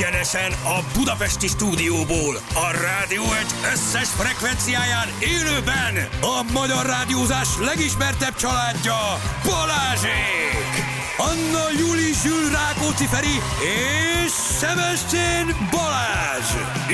[0.00, 8.96] Egyenesen a Budapesti stúdióból, a rádió egy összes frekvenciáján élőben a magyar rádiózás legismertebb családja
[9.44, 10.70] Balázsék!
[11.16, 16.50] Anna Juli Zsül Rákóczi Feri és Sebestyén Balázs!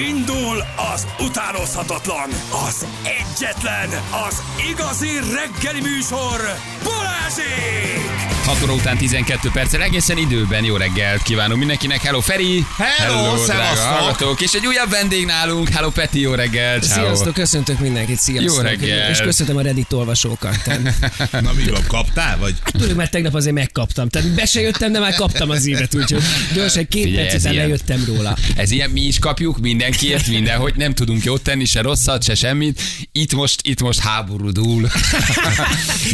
[0.09, 0.65] Indul
[0.95, 2.31] az utánozhatatlan,
[2.67, 3.89] az egyetlen,
[4.29, 6.41] az igazi reggeli műsor
[6.85, 8.26] Balázsék!
[8.47, 12.03] 6 óra után 12 perccel egészen időben jó reggelt kívánunk mindenkinek.
[12.03, 12.65] Hello Feri!
[12.77, 14.41] Hello, drága hallgatók!
[14.41, 15.69] És egy újabb vendég nálunk.
[15.69, 16.83] Hello Peti, jó reggelt!
[16.85, 18.57] Sziasztok, köszöntök mindenkit, sziasztok.
[18.57, 19.11] Jó reggel.
[19.11, 20.63] És köszöntöm a Reddit olvasókat.
[20.63, 20.81] Tehát,
[21.45, 22.39] Na mi van, kaptál?
[22.39, 22.55] Vagy?
[22.65, 24.09] tudjuk, mert tegnap azért megkaptam.
[24.09, 26.23] Tehát be se jöttem, de már kaptam az ívet, úgyhogy
[26.55, 27.65] gyorsan két Figyelj, perc után ilyen.
[27.65, 28.37] lejöttem róla.
[28.57, 32.81] Ez ilyen, mi is kapjuk mindenkiért, mindenhogy nem tudunk jót tenni, se rosszat, se semmit.
[33.13, 34.81] Itt most, itt most háború dúl.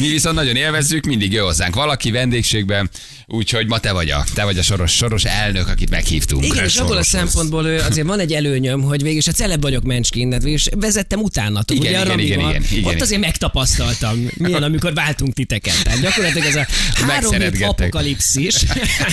[0.00, 2.90] mi viszont nagyon élvezzük, mindig jön hozzánk valaki vendégségben,
[3.32, 6.44] úgyhogy ma te vagy a, te vagy a soros, soros elnök, akit meghívtunk.
[6.44, 9.82] Igen, és abból a szempontból azért van egy előnyöm, hogy végig is a celeb vagyok
[9.82, 11.76] mencskin, végig is vezettem utánatok.
[11.76, 12.50] Igen, ugye igen, igen, Ramival.
[12.54, 12.94] igen, igen.
[12.94, 15.82] Ott azért megtapasztaltam, milyen, amikor váltunk titeket.
[15.82, 17.68] Tehát gyakorlatilag ez a három Megszeretgettek.
[17.68, 18.54] apokalipszis,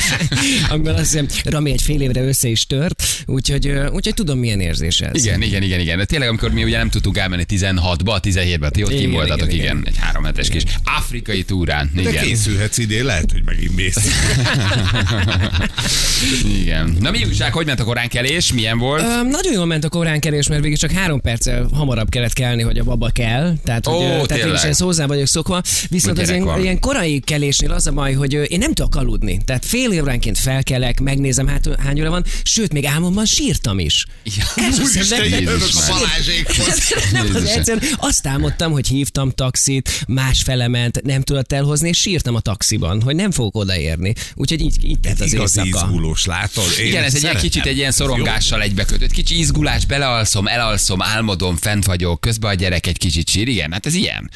[0.70, 5.00] amiben azt hiszem Rami egy fél évre össze is tört, úgyhogy, úgyhogy tudom, milyen érzés
[5.02, 5.26] ez.
[5.26, 5.98] Igen, igen, igen, igen.
[5.98, 9.54] De tényleg, amikor mi ugye nem tudtunk elmenni 16-ba, 17-be, ti ott Igen, kim voltatok,
[9.54, 9.94] igen, igen, igen.
[9.94, 11.92] egy három hetes kis afrikai túrán.
[11.94, 12.24] De Igen.
[12.24, 14.09] készülhetsz idén, lehet, hogy megint mész.
[16.62, 16.98] igen.
[17.00, 18.54] Na mi újság, hogy ment a koránkelés?
[18.54, 19.02] Milyen volt?
[19.02, 22.78] Ö, nagyon jól ment a koránkelés, mert végig csak három perccel hamarabb kellett kelni, hogy
[22.78, 23.54] a baba kell.
[23.64, 25.62] Tehát, hogy, Ó, tehát végig is én hozzá vagyok szokva.
[25.90, 29.40] Viszont az ilyen, korai kelésnél az a baj, hogy én nem tudok aludni.
[29.46, 34.06] Tehát fél óránként felkelek, megnézem, hát hány óra van, sőt, még álmomban sírtam is.
[34.24, 34.44] Ja.
[34.84, 36.94] Úristen, Jézus jövök a Balázsékhoz.
[37.12, 42.36] nem, az egyszerűen azt álmodtam, hogy hívtam taxit, más felement, nem tudott elhozni, és sírtam
[42.36, 43.89] a taxiban, hogy nem fogok odaérni.
[44.36, 45.86] Úgyhogy így, így tett az Igazi éjszaka.
[45.88, 46.64] izgulós, látod?
[46.80, 49.12] Én Igen, ez egy kicsit egy ilyen szorongással egybekötött.
[49.12, 53.48] Kicsi izgulás, belealszom, elalszom, álmodom, fent vagyok, közben a gyerek egy kicsit sír.
[53.48, 54.30] Igen, hát ez ilyen.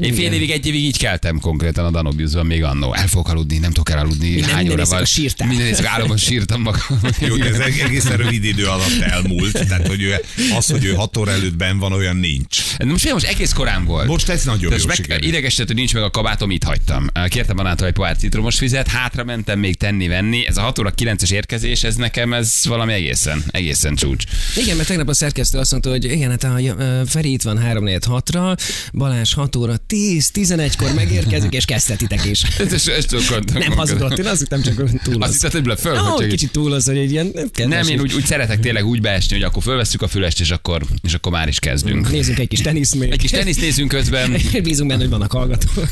[0.00, 2.94] Én fél évig, egy évig így keltem konkrétan a Danubiusban még annó.
[2.94, 4.28] El fogok aludni, nem tudok elaludni.
[4.30, 5.04] Minden- Hány óra van?
[5.04, 5.48] sírtál.
[5.48, 7.00] Minden éjszaka álomban sírtam magam.
[7.28, 7.36] Jó.
[7.36, 9.66] De ez eg- egészen rövid idő alatt elmúlt.
[9.66, 10.14] Tehát, hogy ő,
[10.56, 12.58] az, hogy ő hat óra előtt benn van, olyan nincs.
[12.84, 14.06] Most, most egész korán volt.
[14.06, 17.06] Most ez nagyon Most jó meg, idegesített, hogy nincs meg a kabátom, itt hagytam.
[17.28, 20.46] Kértem Anától egy pohár citromos vizet, hátra mentem még tenni-venni.
[20.46, 24.24] Ez a 6 óra 9-es érkezés, ez nekem ez valami egészen, egészen csúcs.
[24.56, 26.58] Igen, mert tegnap a szerkesztő azt mondta, hogy igen, hát a
[27.06, 28.54] Feri itt van 3 6 ra
[28.92, 32.42] Balázs 6 óra 10-11-kor megérkezik, és kezdhetitek is.
[32.58, 36.26] Ez, ez, csak Nem hazudott, én azt hittem csak túl Azt hiszed, hogy föl, Ah,
[36.26, 37.32] kicsit túl az, hogy egy ilyen
[37.64, 40.82] Nem, én úgy, úgy szeretek tényleg úgy beesni, hogy akkor fölvesszük a fülest, és akkor,
[41.02, 42.10] és akkor már is kezdünk.
[42.10, 43.10] Nézzünk egy kis tenisz még.
[43.10, 44.36] Egy kis teniszt nézünk közben.
[44.62, 45.90] Bízunk benne, hogy vannak hallgatók.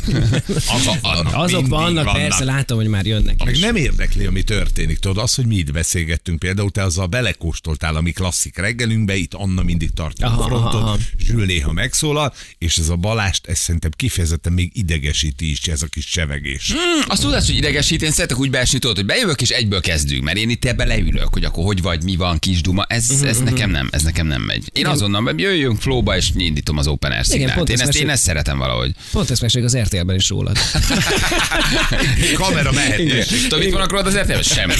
[1.32, 2.16] Azok vannak, vannak.
[2.16, 3.44] persze, látom, hogy már jönnek.
[3.44, 3.60] Meg is.
[3.60, 4.98] nem érdekli, ami történik.
[4.98, 9.34] Tudod, az, hogy mi itt beszélgettünk, például te azzal belekóstoltál a mi klasszik reggelünkbe, itt
[9.34, 10.98] Anna mindig tartja Aha, a frontot, aha, aha.
[11.18, 15.86] Zsül néha megszólal, és ez a balást, ez szerintem kifejezetten még idegesíti is, ez a
[15.86, 16.72] kis csevegés.
[17.06, 20.36] azt tudod, hogy idegesít, én szeretek úgy beesni, tudod, hogy bejövök és egyből kezdünk, mert
[20.36, 23.70] én itt ebbe leülök, hogy akkor hogy vagy, mi van, kis duma, ez, ez nekem
[23.70, 24.70] nem, ez nekem nem megy.
[24.72, 27.54] Én azonnal jöjjünk flowba, és indítom az open air szignált.
[27.54, 28.94] pont Én ezt ezt, én mesél- ezt szeretem valahogy.
[29.12, 30.58] Pont ezt az RTL-ben is rólad.
[32.34, 32.98] Kamera mehet.
[32.98, 33.26] Igen.
[33.48, 34.40] Tudod, mit vannak rólad az RTL?
[34.40, 34.72] Semmi.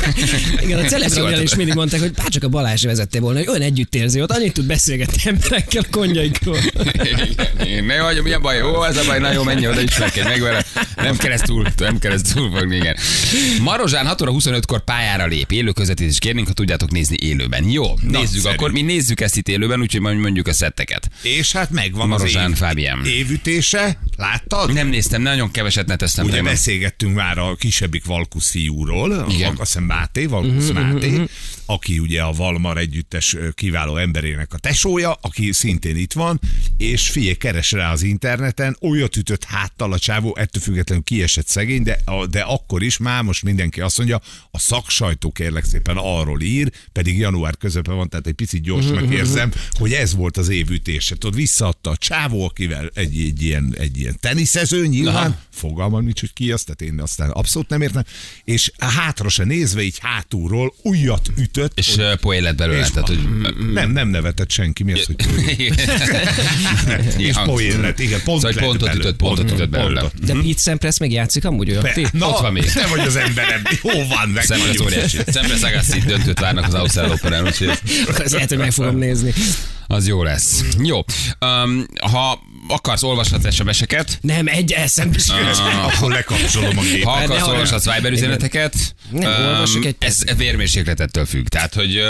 [0.64, 4.22] Igen, a celebramjál is mindig mondták, hogy bárcsak a Balázs vezette volna, hogy olyan együttérző
[4.22, 6.58] ott, annyit tud beszélgetni emberekkel, kondjaikról.
[7.62, 8.62] Igen, Ne hagyom, milyen baj.
[8.62, 10.64] Ó, ez a baj, na jó, menj oda, ismerkedj meg vele.
[10.96, 12.96] Nem keresztül, nem keresztül fogni, igen.
[13.60, 15.52] Marozsán 6 óra 25-kor pályára lép.
[15.52, 17.64] Élő közvetítést kérnénk, ha tudjátok nézni élőben.
[17.68, 18.54] Jó, nézzük Nagyszerű.
[18.54, 18.70] akkor.
[18.70, 21.08] Mi nézzük ezt itt élőben, úgyhogy majd mondjuk a szetteket.
[21.22, 23.00] És hát megvan Marozsán az Fábián.
[23.04, 24.72] év, évütése, láttad?
[24.72, 26.24] Nem néztem, nagyon keveset neteztem.
[26.24, 26.52] Ugye tegnap.
[26.52, 29.50] beszélgettünk már a kisebbik Valkusz fiúról, Igen.
[29.50, 31.24] Azt hiszem Máté, Valkusz Mhm, Máté,
[31.66, 36.40] aki ugye a Valmar együttes kiváló emberének a tesója, aki szintén itt van,
[36.76, 41.82] és figyelj, keres rá az interneten, olyat ütött háttal a csávó, ettől függetlenül kiesett szegény,
[41.82, 46.72] de, de akkor is már most mindenki azt mondja, a szaksajtó kérlek szépen arról ír,
[46.92, 51.14] pedig január közepe van, tehát egy picit gyorsnak érzem, hogy ez volt az évütése.
[51.16, 55.38] Tudod, visszaadta a csávó, akivel egy, egy, ilyen, egy ilyen teniszező nyilván, Aha.
[55.50, 58.04] fogalmam nincs, hogy ki az, tehát én aztán abszolút nem értem,
[58.44, 62.80] és hátra se nézve, így hátulról újat ütött, És hogy- poén lett belőle.
[62.80, 63.18] és Tehát, hogy...
[63.72, 65.16] nem, nem nevetett senki, mi az, hogy
[67.16, 70.00] és poén lett, igen, pont Szóval, pontot belőle, ütött, pontot ütött belőle.
[70.26, 71.82] De Pete Sampras még játszik amúgy olyan?
[71.82, 72.72] Be- Na, Ott van még.
[72.72, 73.62] Te vagy az emberem.
[73.80, 74.44] Hol van meg?
[74.50, 75.18] Az óriási.
[75.26, 77.68] Szemre Szagassi döntőt várnak az Ausztrál Operán, úgyhogy
[78.08, 79.32] azt lehet, hogy meg fogom nézni.
[79.86, 80.64] az jó lesz.
[80.82, 81.04] Jó.
[81.40, 84.18] Um, ha akarsz, olvashatsz SMS-eket.
[84.20, 85.58] Nem, egy eszembe sem jut.
[85.94, 87.04] Akkor lekapcsolom a gépet.
[87.04, 88.74] Ha ne akarsz, olvashatsz Viber üzeneteket.
[89.10, 91.46] Nem, olvasok egy Ez vérmérsékletettől függ.
[91.46, 92.02] Tehát, hogy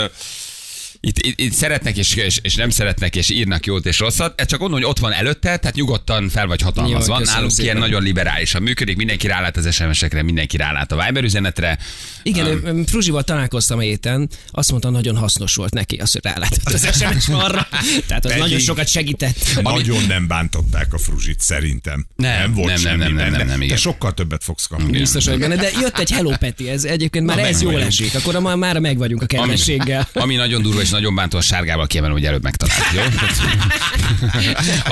[1.03, 4.41] itt, itt, itt szeretnek és, és, és, nem szeretnek, és írnak jót és rosszat.
[4.41, 7.19] Ez csak onnan, hogy ott van előtte, tehát nyugodtan fel vagy hatalmazva.
[7.19, 7.65] Jó, Nálunk szépen.
[7.65, 11.77] ilyen nagyon liberálisan működik, mindenki rálát az SMS-ekre, mindenki rálát a Viber üzenetre.
[12.23, 16.63] Igen, um, Fruzsival találkoztam a héten, azt mondta, nagyon hasznos volt neki az, hogy rálátott
[16.73, 17.67] az SMS arra.
[18.07, 19.59] Tehát az Pedig- nagyon sokat segített.
[19.61, 22.07] Nagyon nem bántották a fruzsit szerintem.
[22.15, 23.37] Nem, volt nem, nem, semmi nem, nem, benne.
[23.37, 23.77] nem, nem, Te igen.
[23.77, 24.97] sokkal többet fogsz kapni.
[24.97, 28.15] Biztos vagy benne, de jött egy Hello Peti, ez egyébként már Na, ez jól esik,
[28.15, 30.07] akkor már, már meg vagyunk a kedvességgel.
[30.13, 33.01] Ami nagyon durva és nagyon bántó, a sárgával kiemelem, hogy előbb megtalált, jó?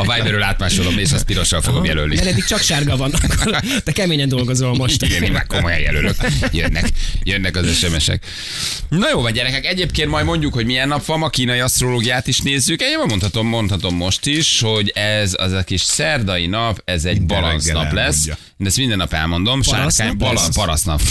[0.01, 2.15] A Viberről átmásolom, és azt pirossal fogom jelölni.
[2.15, 5.03] Mert eddig csak sárga van, akkor te keményen dolgozol most.
[5.03, 6.15] Igen, én már komolyan jelölök.
[6.51, 6.89] Jönnek,
[7.23, 8.25] jönnek az SMS-ek.
[8.89, 12.39] Na jó, van gyerekek, egyébként majd mondjuk, hogy milyen nap van, a kínai asztrológiát is
[12.39, 12.81] nézzük.
[12.81, 17.41] Én mondhatom, mondhatom most is, hogy ez az a kis szerdai nap, ez egy Minden
[17.41, 18.27] balansz reggel nap lesz.
[18.57, 19.61] De ezt minden nap elmondom.
[19.61, 20.55] Sárkány, nap bala, lesz?
[20.55, 21.01] paraszt nap.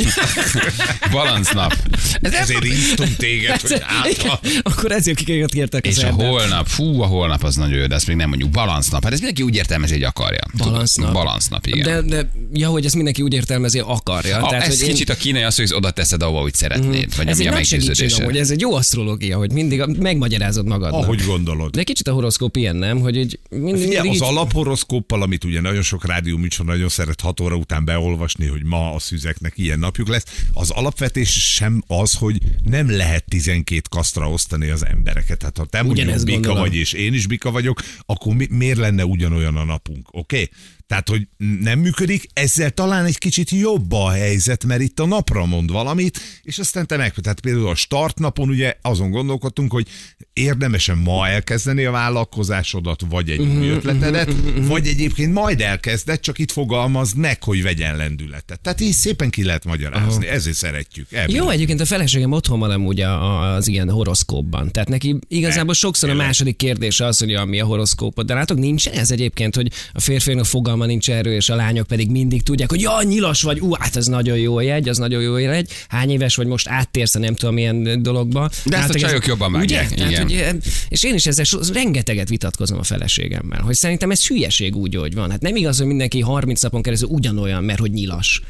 [1.11, 1.75] balansz nap.
[2.21, 4.41] Ez Ezért írtunk téged, hogy által.
[4.79, 8.07] Akkor ezért kiket kértek és a holnap, fú, a holnap az nagyon jó, de ezt
[8.07, 9.03] még nem mondjuk balansznap.
[9.03, 10.41] Hát ez mindenki úgy értelmezi, hogy akarja.
[10.57, 11.13] Balansznap.
[11.13, 11.83] Balansznap, igen.
[11.83, 14.37] De, de, ja, hogy ezt mindenki úgy értelmezi, akarja.
[14.43, 17.17] a, Tehát, ez hogy én- kicsit a kínai az, hogy oda teszed, ahova úgy szeretnéd.
[17.17, 18.25] Vagy ez ami egy a nagy meggyőződésed.
[18.25, 21.03] hogy ez egy jó asztrológia, hogy mindig megmagyarázod magadnak.
[21.03, 21.75] Ahogy gondolod.
[21.75, 23.01] De kicsit a horoszkóp ilyen, nem?
[23.01, 27.21] Hogy így mindig, mindig az így- alaphoroszkóppal, amit ugye nagyon sok rádió műsor nagyon szeret
[27.21, 32.15] 6 óra után beolvasni, hogy ma a szüzeknek ilyen napjuk lesz, az alapvetés sem az,
[32.15, 35.39] hogy nem lehet 12 kasztra osztani az embereket.
[35.39, 36.63] Tehát ha te mondjuk Ugyanezt bika gondolom.
[36.63, 40.19] vagy, és én is bika vagyok, akkor mi, miért lenne ugyanolyan a napunk, oké?
[40.19, 40.49] Okay?
[40.89, 41.29] Tehát, hogy
[41.61, 46.21] nem működik, ezzel talán egy kicsit jobb a helyzet, mert itt a napra mond valamit,
[46.43, 49.87] és aztán te meg, tehát például a startnapon ugye azon gondolkodtunk, hogy
[50.33, 56.51] érdemesen ma elkezdeni a vállalkozásodat, vagy egy új ötletedet, vagy egyébként majd elkezded, csak itt
[56.51, 58.61] fogalmazd meg, hogy vegyen lendületet.
[58.61, 61.13] Tehát így szépen ki lehet magyarázni, ezért szeretjük.
[61.13, 61.37] Ebből.
[61.37, 64.71] Jó, egyébként a feleségem otthon van amúgy az ilyen horoszkópban.
[64.71, 68.27] Tehát neki igazából sokszor a második kérdése az, hogy a, mi a horoszkópod.
[68.27, 72.11] De látok, nincs ez egyébként, hogy a férfiaknak fogalma nincs erről, és a lányok pedig
[72.11, 75.37] mindig tudják, hogy ja, nyilas vagy, ú, hát ez nagyon jó jegy, az nagyon jó
[75.37, 75.71] jegy.
[75.89, 78.51] Hány éves vagy most áttérsz a nem tudom milyen dologba.
[78.65, 79.59] De ezt a csajok jobban Ugye?
[79.59, 80.23] vágják, Tehát, igen.
[80.23, 80.55] hogy, eh,
[80.89, 85.31] és én is ezzel rengeteget vitatkozom a feleségemmel, hogy szerintem ez hülyeség úgy, hogy van.
[85.31, 88.43] Hát nem igaz, hogy mindenki 30 napon keresztül ugyanolyan, mert hogy nyilas.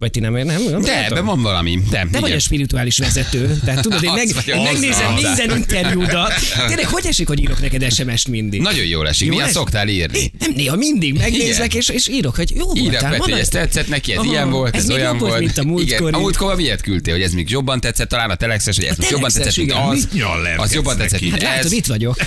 [0.00, 0.62] Vagy ti nem, nem?
[0.70, 1.78] nem De ebben van valami.
[1.90, 3.58] De, te vagy a spirituális vezető.
[3.64, 4.12] Tehát tudod, én
[4.46, 6.32] meg, megnézem az, minden interjúdat.
[6.66, 8.60] Tényleg, hogy esik, hogy írok neked SMS-t mindig?
[8.60, 9.22] Nagyon jól esik.
[9.26, 9.54] Jó Milyen lesz?
[9.54, 10.32] szoktál írni?
[10.38, 13.10] Nem, néha mindig megnézlek, és, és írok, hogy jó Írok voltál.
[13.10, 15.40] meg, van hogy ez tetszett neki, ez Aha, ilyen volt, ez ez, olyan volt, volt.
[15.44, 16.00] mint a múltkori.
[16.08, 18.96] Igen, a múltkor miért küldtél, hogy ez még jobban tetszett, talán a telexes, hogy ez
[18.96, 20.08] most jobban tetszett, mint az.
[20.56, 21.72] Az jobban tetszett, mint Hát ez.
[21.72, 22.16] itt vagyok.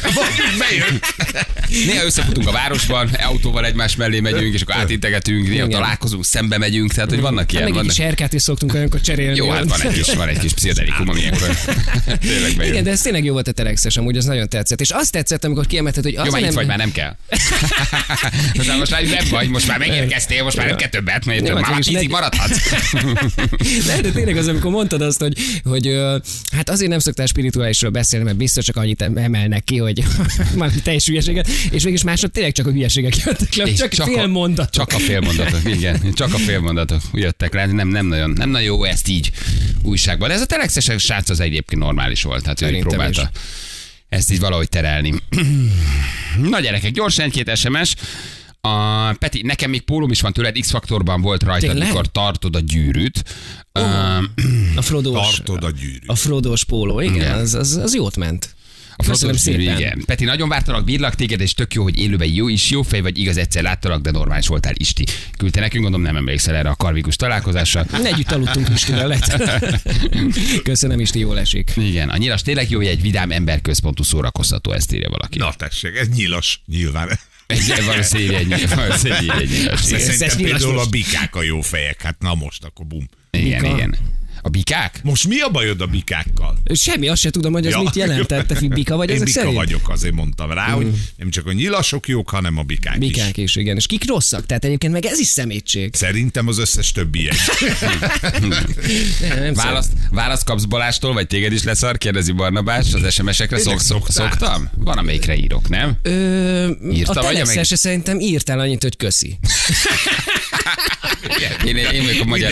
[1.88, 6.94] Néha összefutunk a városban, autóval egymás mellé megyünk, és akkor átítegetünk, néha találkozunk, szembe megyünk,
[6.94, 7.74] tehát hogy vannak Hát ilyen.
[7.74, 7.95] meg egy Vannak...
[7.95, 9.36] kis herkát is szoktunk olyankor cserélni.
[9.36, 11.48] Jó, hát van egy kis, van egy kis pszichodelikum, ami ilyenkor
[12.19, 12.74] tényleg bejön.
[12.74, 14.81] Igen, de ez tényleg jó volt a telexes, amúgy az nagyon tetszett.
[14.81, 16.50] És azt tetszett, amikor kiemelted, hogy Jó, az már nem...
[16.50, 17.15] itt vagy, már nem kell.
[18.57, 21.48] most, már, most már nem vagy, most már megérkeztél, most már nem kell többet, mert
[21.48, 22.57] Jó, már hát tízig mégis maradhatsz.
[23.88, 25.33] De, de tényleg az, amikor mondtad azt, hogy,
[25.63, 25.98] hogy
[26.51, 30.04] hát azért nem szoktál spirituálisról beszélni, mert biztos csak annyit emelnek ki, hogy
[30.56, 34.19] már teljes hülyeséget, és mégis mások tényleg csak a hülyeségek jöttek le, csak, csak fél
[34.19, 34.69] a, mondat.
[34.69, 36.13] Csak a félmondatok, igen.
[36.13, 37.66] Csak a félmondatok jöttek le.
[37.66, 39.32] Nem, nem, nagyon, nem nagyon jó ezt így
[39.84, 40.27] újságban.
[40.27, 42.44] De ez a telexes srác az egyébként normális volt.
[42.44, 43.30] Tehát ő próbálta
[44.10, 45.13] ezt így valahogy terelni.
[46.50, 47.96] Na gyerekek, gyorsan egy-két SMS.
[48.62, 51.88] A Peti, nekem még pólóm is van tőled, X-faktorban volt rajta, Tényleg?
[51.88, 53.24] mikor tartod a gyűrűt.
[53.80, 54.18] Uh,
[54.75, 56.04] A Frodós, Tartod a gyűrűt.
[56.06, 57.34] a Frodós póló, igen, Igen.
[57.34, 58.56] az, az, az jót ment.
[58.96, 59.78] A Köszönöm szépen.
[59.78, 60.04] igen.
[60.06, 63.18] Peti, nagyon vártalak, bírlak téged, és tök jó, hogy élőben jó is, jó fej vagy,
[63.18, 65.06] igaz, egyszer láttalak, de normális voltál Isti.
[65.38, 67.86] Küldte nekünk, gondolom nem emlékszel erre a karvikus találkozásra.
[68.04, 69.42] Együtt aludtunk Istivel lett.
[70.64, 71.72] Köszönöm, Isti, jól esik.
[71.76, 75.38] Igen, a nyilas tényleg jó, hogy egy vidám emberközpontú szórakoztató, ezt írja valaki.
[75.38, 77.20] Na tessék, ez nyilas, nyilván.
[77.48, 79.88] Egy, valószínűleg egy, valószínűleg írja egy nyilas.
[79.88, 83.10] Igen, Szerintem ez nyilas például a bikák a jó fejek, hát na most, akkor bum.
[83.32, 83.76] igen, Mika?
[83.76, 83.96] igen.
[84.46, 85.00] A bikák?
[85.04, 86.58] Most mi a bajod a bikákkal?
[86.74, 87.82] Semmi, azt se tudom, hogy ez Ja.
[87.82, 88.48] mit jelentett.
[88.48, 89.56] Te bika vagy Én ezek bika szerint?
[89.56, 89.58] Mm.
[89.64, 93.44] vagyok, azért mondtam rá, hogy nem csak a nyilasok jók, hanem a bikák, Bikák is.
[93.44, 93.76] is, igen.
[93.76, 94.46] És kik rosszak?
[94.46, 95.96] Tehát egyébként meg ez is szemétség.
[95.96, 97.38] Szerintem az összes többi egy.
[98.42, 101.98] Nem, nem Választ, választ kapsz Balástól, vagy téged is leszar?
[101.98, 103.60] Kérdezi Barnabás az SMS-ekre.
[103.60, 104.70] Szok, szok, szoktam?
[104.78, 105.96] Van, amelyikre írok, nem?
[106.02, 109.38] Ö, Írta a vagy, amelyik- szerintem írtál annyit, hogy köszi.
[111.66, 112.52] Én, én vagyok a magyar,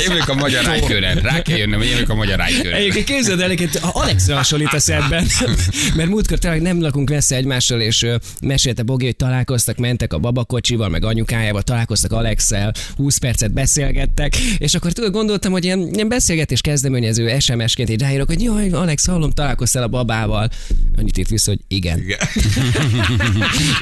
[0.00, 0.64] én vagyok a magyar
[1.10, 2.72] Igen, rá kell jönnöm, vagyok a magyar rájkör.
[2.72, 3.50] Egyébként képzeld el,
[3.80, 5.26] Alexra hasonlítasz ebben,
[5.96, 8.06] mert múltkor tényleg nem lakunk messze egymással, és
[8.42, 14.74] mesélte Bogi, hogy találkoztak, mentek a babakocsival, meg anyukájával, találkoztak Alexel, 20 percet beszélgettek, és
[14.74, 19.30] akkor tudod, gondoltam, hogy ilyen, ilyen beszélgetés kezdeményező SMS-ként így ráírok, hogy jaj, Alex, hallom,
[19.30, 20.48] találkoztál a babával.
[20.96, 21.98] Annyit írt vissza, hogy igen.
[21.98, 22.18] Igen.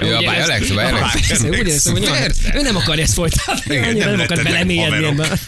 [0.08, 1.42] Ő a báj Alex, báj Alex.
[1.42, 2.08] Úgy éreztem, hogy
[2.54, 5.10] ő nem akar ezt folytatni, nem akar belemélyedni haverok.
[5.10, 5.38] ebbe.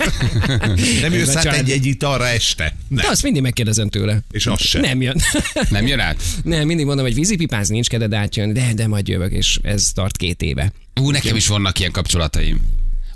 [1.01, 2.77] Nem jössz Ebben át család- egy egyit arra este?
[2.89, 3.05] Nem.
[3.05, 4.21] De azt mindig megkérdezem tőle.
[4.31, 4.81] És az sem.
[4.81, 5.21] Nem jön.
[5.71, 6.23] Nem jön át?
[6.45, 10.17] Nem, mindig mondom, hogy vízipipáz nincs kedved átjön, de, de majd jövök, és ez tart
[10.17, 10.73] két éve.
[11.01, 12.61] Ú, nekem is vannak ilyen kapcsolataim.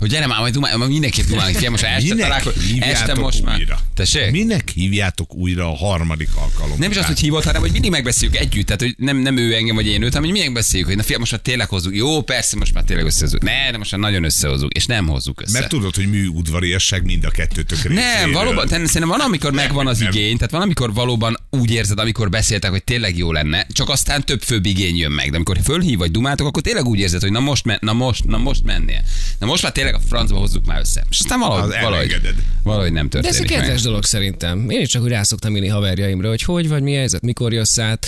[0.05, 1.55] Hogy gyere már, majd majd mindenképp dumálunk.
[1.55, 2.49] Gyere, most este Minek találko...
[2.79, 3.57] Este most már.
[3.57, 3.79] újra?
[3.93, 4.31] Tessék?
[4.31, 6.77] Minek hívjátok újra a harmadik alkalommal?
[6.77, 8.65] Nem is azt, hogy hívott, hanem hogy mindig megbeszéljük együtt.
[8.65, 11.03] Tehát, hogy nem, nem ő engem, vagy én őt, hanem hogy mindig megbeszéljük, hogy na
[11.03, 11.95] fia, most már tényleg hozzuk.
[11.95, 13.43] Jó, persze, most már tényleg összehozunk.
[13.43, 15.59] Ne, de most már nagyon összehozunk, és nem hozzuk össze.
[15.59, 18.03] Mert tudod, hogy műudvariasság mind a kettőtök részéről.
[18.03, 20.11] Nem, valóban, tehát szerintem van, amikor megvan az nem.
[20.11, 24.25] igény, tehát van, amikor valóban úgy érzed, amikor beszéltek, hogy tényleg jó lenne, csak aztán
[24.25, 25.29] több főbb igény jön meg.
[25.29, 28.37] De amikor fölhív vagy dumáltok, akkor tényleg úgy érzed, hogy na most, na most, na
[28.37, 29.01] most mennél.
[29.39, 31.03] Na most már tényleg a francba hozzuk már össze.
[31.09, 32.35] És aztán valahogy, Az valahogy, elengeded.
[32.63, 34.69] valahogy nem De ez történik egy kedves dolog szerintem.
[34.69, 38.07] Én is csak úgy rászoktam írni haverjaimra, hogy hogy vagy, mi helyzet, mikor jössz át.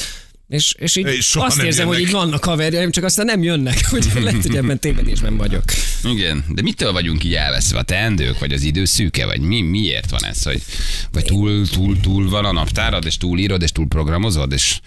[0.50, 2.10] És, és így És soha azt nem érzem, hogy jönnek.
[2.12, 3.86] így vannak haverjaim, csak aztán nem jönnek.
[3.90, 5.64] Hogy lehet, hogy ebben tévedésben vagyok.
[6.04, 7.78] Igen, de mitől vagyunk így elveszve?
[7.78, 10.62] A teendők, vagy az idő szűke, vagy mi, miért van ez, hogy
[11.12, 14.80] vagy túl, túl, túl van a naptárad, és túl írod, és túl programozod, és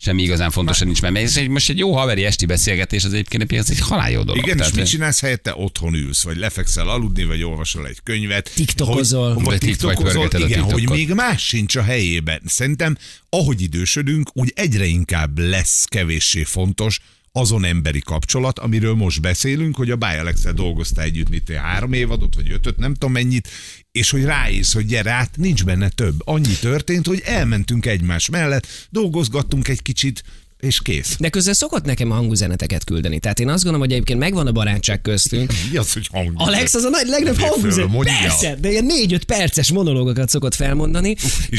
[0.00, 3.52] semmi igazán fontosan nincs, mert ez egy, most egy jó haveri esti beszélgetés, az egyébként
[3.52, 4.44] ez egy halál jó dolog.
[4.44, 5.54] Igen, és Tehát, mit csinálsz helyette?
[5.56, 8.50] Otthon ülsz, vagy lefekszel aludni, vagy olvasol egy könyvet.
[8.54, 9.26] TikTokozol.
[9.34, 10.96] Hogy, Vagy vagy tik- vagy TikTokozol, pörgeted a igen, hogy TikTokot.
[10.98, 12.42] még más sincs a helyében.
[12.46, 12.96] Szerintem,
[13.28, 17.00] ahogy idősödünk, úgy egyre inkább lesz kevéssé fontos
[17.36, 21.92] azon emberi kapcsolat, amiről most beszélünk, hogy a Báj alex dolgozta együtt, mit te három
[21.92, 23.48] évadot, vagy ötöt, nem tudom mennyit,
[23.92, 26.14] és hogy ráész, hogy gyere át, nincs benne több.
[26.24, 30.22] Annyi történt, hogy elmentünk egymás mellett, dolgozgattunk egy kicsit,
[30.66, 31.16] és kész.
[31.18, 33.18] De közben szokott nekem hangüzeneteket küldeni.
[33.18, 35.52] Tehát én azt gondolom, hogy egyébként megvan a barátság köztünk.
[35.70, 36.32] Mi az, hogy hang?
[36.34, 37.90] Alex az a nagy, legnagyobb hangüzenet.
[38.20, 41.16] Persze, de ilyen négy-öt perces monológokat szokott felmondani.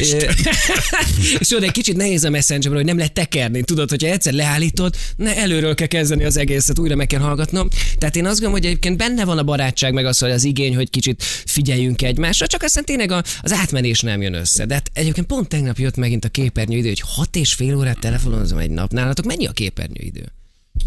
[1.38, 3.62] És tudod, egy kicsit nehéz a messengerben, hogy nem lehet tekerni.
[3.62, 7.68] Tudod, hogyha egyszer leállítod, ne előről kell kezdeni az egészet, újra meg kell hallgatnom.
[7.98, 10.74] Tehát én azt gondolom, hogy egyébként benne van a barátság, meg az, hogy az igény,
[10.74, 14.66] hogy kicsit figyeljünk egymásra, csak aztán tényleg az átmenés nem jön össze.
[14.66, 18.58] De hát egyébként pont tegnap jött megint a képernyőidő, hogy hat és fél órát telefonozom
[18.58, 18.92] egy nap.
[18.98, 20.32] Nálatok mennyi a képernyőidő?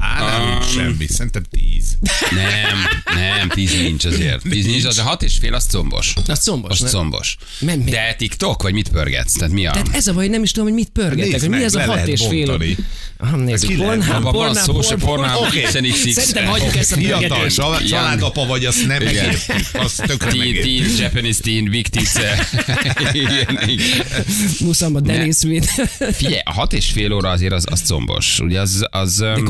[0.02, 1.98] Á, nálunk semmi, szerintem tíz.
[2.30, 2.78] Nem,
[3.16, 4.42] nem, tíz nincs azért.
[4.50, 6.14] Tíz nincs, az a hat és fél, az combos.
[6.28, 6.92] Az combos, Az nem?
[6.92, 7.38] combos.
[7.60, 7.90] Men- mi?
[7.92, 9.34] De TikTok, vagy mit pörgetsz?
[9.34, 9.72] Tehát mi a...
[9.72, 11.84] Tehát ez a baj, nem is tudom, hogy mit pörgetek, Nézd mi meg, ez a
[11.84, 12.60] hat és fél.
[13.18, 14.96] Ah, nézzük, van Pornhub, szó, se.
[15.64, 16.12] XNXX.
[16.12, 17.50] Szerintem hagyjuk ezt a Fiatal,
[17.88, 19.14] családapa vagy, azt nem Igen.
[19.14, 19.58] megértjük.
[19.74, 20.86] Azt tökre Teen, megértjük.
[20.86, 21.88] teen, Japanese teen, big
[23.66, 24.16] igen.
[24.60, 25.68] Muszamba Dennis Smith.
[26.12, 28.40] Figyelj, a hat és fél óra azért az, az combos.
[28.40, 29.44] Ugye az, az De um,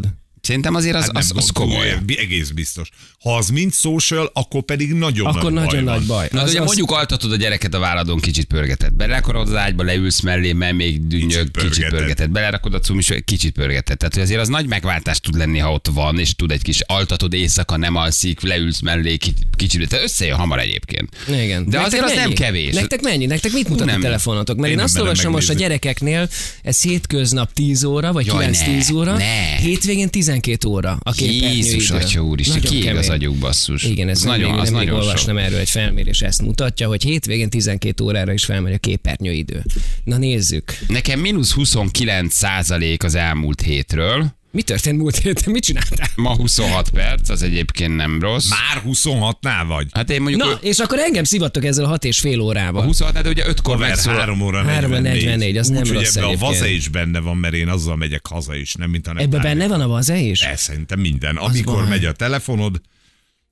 [0.00, 0.27] gondolod?
[0.48, 1.96] Szerintem azért az, Hát az, az komoly.
[2.06, 2.88] Egész biztos.
[3.22, 6.28] Ha az mind social, akkor pedig nagyon Akkor nagy nagyon baj nagy baj.
[6.32, 8.92] Na, Az- de ugye az- mondjuk altatod a gyereket a válladon, kicsit pörgeted.
[8.92, 11.98] Belerakod az ágyba, leülsz mellé, mert még dünnyög, Kicsit kicsit, kicsit pörgeted.
[11.98, 12.30] pörgeted.
[12.30, 13.96] Belerakod a cumis, kicsit pörgeted.
[13.98, 16.80] Tehát hogy azért az nagy megváltás tud lenni, ha ott van, és tud egy kis
[16.86, 19.46] altatod éjszaka, nem alszik, leülsz mellé, kicsit.
[19.56, 21.08] kicsit tehát összejön hamar egyébként.
[21.28, 21.70] Igen.
[21.70, 22.34] De Nektek azért az nem mennyi?
[22.34, 22.74] kevés.
[22.74, 23.26] Nektek mennyi?
[23.26, 24.00] Nektek mit mutat a nem.
[24.00, 24.56] telefonotok?
[24.56, 26.28] Mert Én én, azt olvasom most a gyerekeknél,
[26.62, 29.16] ez hétköznap 10 óra, vagy Jaj, 9-10 ne, óra,
[29.60, 31.12] hétvégén 12 óra a.
[31.16, 33.84] Jézus, atya úristen, Nagyon kiég az agyuk basszus.
[33.84, 35.02] Igen, ez nagyon, még, az nagyon sok.
[35.02, 39.62] olvastam erről egy felmérés, ezt mutatja, hogy hétvégén 12 órára is felmegy a képernyőidő.
[40.04, 40.78] Na nézzük.
[40.88, 44.36] Nekem mínusz 29 százalék az elmúlt hétről.
[44.58, 45.52] Mi történt múlt héten?
[45.52, 46.08] Mit csináltál?
[46.16, 48.48] Ma 26 perc, az egyébként nem rossz.
[48.48, 49.86] Már 26-nál vagy?
[49.92, 52.82] Hát én mondjuk Na, és akkor engem szivattok ezzel a hat és fél a órával.
[52.82, 54.14] 26, hát de ugye 5-kor Haver, megszól.
[54.14, 55.24] 3 óra 3 óra 44.
[55.24, 56.52] 44, az nem Úgy, hogy rossz ebbe a egyébként.
[56.52, 59.42] vaze is benne van, mert én azzal megyek haza is, nem mint a nem Ebben
[59.42, 60.40] benne van a vaze is?
[60.40, 61.36] Ez szerintem minden.
[61.36, 61.88] Amikor van.
[61.88, 62.80] megy a telefonod,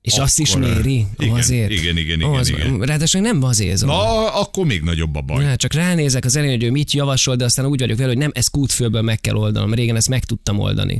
[0.07, 1.71] És azt is Akkor, méri igen, azért.
[1.71, 2.79] igen, igen, igen, igen.
[2.79, 3.89] Ráadásul nem vazézom.
[3.89, 5.43] na, akkor még nagyobb a baj.
[5.43, 8.17] Ja, csak ránézek az elején, hogy ő mit javasol, de aztán úgy vagyok vele, hogy
[8.17, 9.73] nem, ezt kútfőből meg kell oldanom.
[9.73, 10.99] Régen ezt meg tudtam oldani.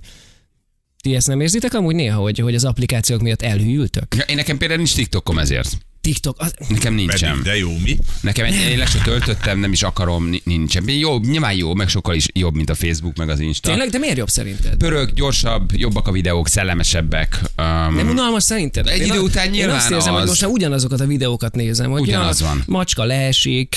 [1.02, 4.16] Ti ezt nem érzitek amúgy néha, hogy, hogy az applikációk miatt elhűltök?
[4.16, 5.78] Ja, Én nekem például nincs TikTokom ezért.
[6.08, 7.30] TikTok, az, Nekem nincsen.
[7.30, 7.98] Pedig, de jó, mi?
[8.22, 10.90] Nekem egy, én le se töltöttem, nem is akarom, ni- nincsen.
[10.90, 13.70] Jó, nyilván jó, meg sokkal is jobb, mint a Facebook, meg az Insta.
[13.70, 14.76] tényleg, de miért jobb szerinted?
[14.76, 17.40] Pörög, gyorsabb, jobbak a videók, szellemesebbek.
[17.58, 18.88] Um, Nem unalmas szerinted?
[18.88, 20.20] Egy Én idő után Én nyilván azt érzem, az.
[20.20, 22.64] hogy most már ugyanazokat a videókat nézem, hogy Ugyanaz van.
[22.66, 23.76] macska leesik,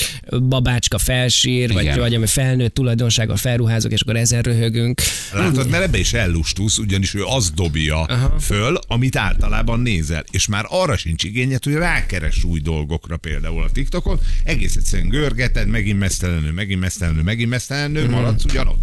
[0.49, 1.99] babácska felsír, vagy, Igen.
[1.99, 5.01] vagy ami felnőtt tulajdonsággal felruházok, és akkor ezen röhögünk.
[5.33, 8.39] Látod, mert ebbe is ellustulsz, ugyanis ő azt dobja Aha.
[8.41, 13.63] föl, amit általában nézel, és már arra sincs igényed, hogy rákeres rákeres új dolgokra például
[13.63, 18.13] a TikTokon, egész egyszerűen görgeted, megint mesztelenül, megint mesztelenül, megint mesztelenül, Mhm.
[18.13, 18.83] maradsz ugyanott.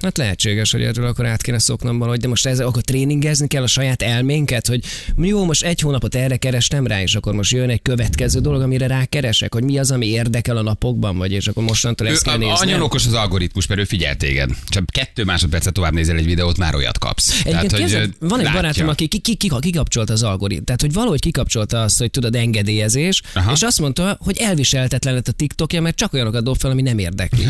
[0.00, 3.62] Hát lehetséges, hogy erről akkor át kéne szoknom valahogy, de most ez, akkor tréningezni kell
[3.62, 4.84] a saját elménket, hogy
[5.16, 8.86] jó, most egy hónapot erre kerestem rá, és akkor most jön egy következő dolog, amire
[8.86, 12.38] rákeresek, hogy mi az, ami érdekel a napokban, vagy és akkor mostantól ezt kell Ő,
[12.38, 12.54] nézni.
[12.54, 14.50] annyira okos az algoritmus, mert ő figyel téged.
[14.68, 17.42] Csak kettő másodpercet tovább nézel egy videót, már olyat kapsz.
[17.42, 18.60] Hogy, képzeld, ö, van egy látja.
[18.60, 20.64] barátom, aki ki, ki, ki, kikapcsolta az algoritmust.
[20.64, 23.52] Tehát, hogy valahogy kikapcsolta azt, hogy tudod, engedélyezés, Aha.
[23.52, 26.98] és azt mondta, hogy elviselhetetlen lett a TikTokja, mert csak olyanokat dob fel, ami nem
[26.98, 27.44] érdekli.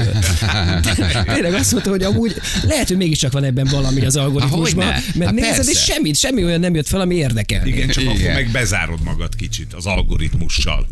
[1.34, 5.02] Tényleg azt mondta, hogy amúgy lehet, hogy mégiscsak van ebben valami az algoritmusban, Hogyne?
[5.14, 5.92] mert Hát nézed, és persze.
[5.92, 7.66] semmit, semmi olyan nem jött fel, ami érdekel.
[7.66, 8.16] Igen, csak Igen.
[8.16, 10.86] akkor meg bezárod magad kicsit az algoritmussal.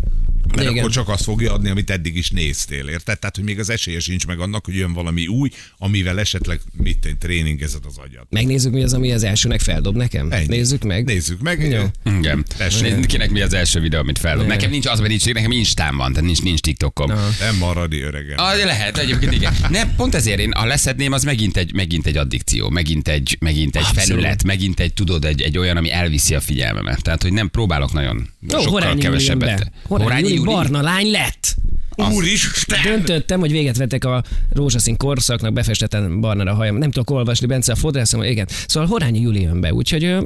[0.54, 0.78] Mert Igen.
[0.78, 3.18] akkor csak azt fogja adni, amit eddig is néztél, érted?
[3.18, 7.16] Tehát, hogy még az esélye sincs meg annak, hogy jön valami új, amivel esetleg mit
[7.20, 8.26] tréningezed az agyad.
[8.30, 10.32] Megnézzük, mi az, ami az elsőnek feldob nekem.
[10.32, 10.46] Ennyi.
[10.46, 11.04] Nézzük meg.
[11.04, 11.68] Nézzük meg.
[11.70, 12.12] Jó.
[12.18, 12.44] Igen.
[12.56, 13.06] Tessék.
[13.06, 14.36] Kinek mi az első videó, amit fel?
[14.36, 17.12] Nekem nincs az, mert nincs, nekem Instán van, tehát nincs, nincs TikTokom.
[17.40, 18.38] Nem maradi öregem.
[18.38, 19.54] Ah, lehet, egyébként igen.
[19.70, 23.76] Nem, pont ezért én, ha leszedném, az megint egy, megint egy addikció, megint egy, megint
[23.76, 24.04] egy Abszolút.
[24.08, 27.02] felület, megint egy, tudod, egy, egy olyan, ami elviszi a figyelmemet.
[27.02, 29.58] Tehát, hogy nem próbálok nagyon Ó, sokkal Horányi kevesebbet.
[29.58, 29.70] be.
[29.82, 31.54] Horányi Barna lány lett.
[31.96, 32.78] Úristen!
[32.82, 34.22] Döntöttem, hogy véget vettek a
[34.52, 36.76] rózsaszín korszaknak, befestettem barnára a hajam.
[36.76, 38.48] Nem tudok olvasni, Bence a fodrászom, igen.
[38.66, 40.16] Szóval Horányi Júli jön be, úgyhogy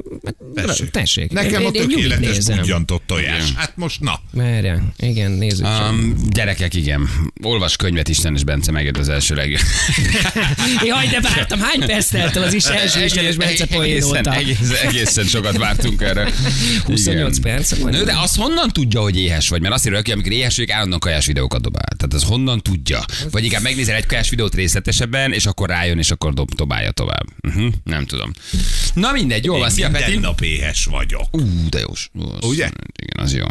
[0.55, 0.91] tessék.
[0.91, 1.33] tessék.
[1.33, 2.59] Nekem Én- a tökéletes nézem.
[2.59, 3.53] ugyantott tojás.
[3.57, 4.21] Hát most na.
[4.33, 4.83] Merje.
[4.99, 5.67] Igen, nézzük.
[5.67, 7.09] Um, gyerekek, igen.
[7.43, 9.61] Olvas könyvet, Istenes Bence, megjött az első legjobb.
[10.87, 15.25] Jaj, de vártam, hány perc telt az is első Istenes Bence poén egészen, egészen, egészen
[15.25, 16.29] sokat vártunk erre.
[16.85, 17.57] 28 Igen.
[17.57, 17.71] perc.
[17.83, 19.61] Nő, de az honnan tudja, hogy éhes vagy?
[19.61, 21.88] Mert azt írja, hogy amikor éhes vagyok, állandóan kajás videókat dobál.
[21.97, 23.05] Tehát az honnan tudja?
[23.31, 27.25] Vagy inkább megnézel egy kajás videót részletesebben, és akkor rájön, és akkor dob, dobálja tovább.
[27.49, 28.33] Uh-huh, nem tudom.
[28.95, 29.71] Na mindegy, jó van.
[29.71, 30.19] Szia, Minden Peti.
[30.19, 31.37] nap éhes vagyok.
[31.37, 31.93] Ú, de jó.
[32.41, 32.71] Ugye?
[33.03, 33.45] Igen, az jó.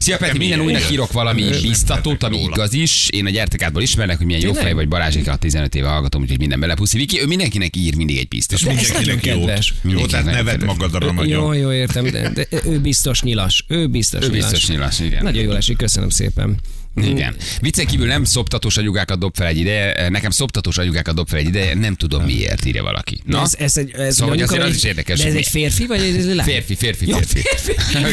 [0.00, 3.08] Szia Peti, minden újnak írok valami biztatót, ami igaz is.
[3.08, 6.38] Én a gyertekádból ismernek, hogy milyen jó fej vagy Balázsék, a 15 éve hallgatom, úgyhogy
[6.38, 6.98] minden belepuszi.
[6.98, 8.68] Viki, ő mindenkinek ír mindig egy biztatót.
[8.68, 9.64] ez Mindenkinek jót.
[9.82, 10.64] Jó, tehát kedves.
[10.64, 11.56] magadra Jó, nagyon.
[11.56, 13.64] jó, értem, de, ő biztos nyilas.
[13.68, 14.50] Ő biztos Ő nyilas.
[14.50, 15.22] biztos nyilas, igen.
[15.22, 16.60] Nagyon jól esik, köszönöm szépen.
[16.96, 17.36] Igen.
[17.60, 21.46] Viccen kívül nem szoptatós anyukákat dob fel egy ide, nekem szoptatós anyukákat dob fel egy
[21.46, 23.20] ide, nem tudom miért, írja valaki.
[23.24, 23.42] Na?
[23.42, 26.00] Ez, ez, egy, ez Szóval, hogy azért az is érdekes, De ez egy férfi, vagy
[26.00, 26.46] ez egy lány?
[26.46, 27.74] Férfi, férfi, Jó, férfi.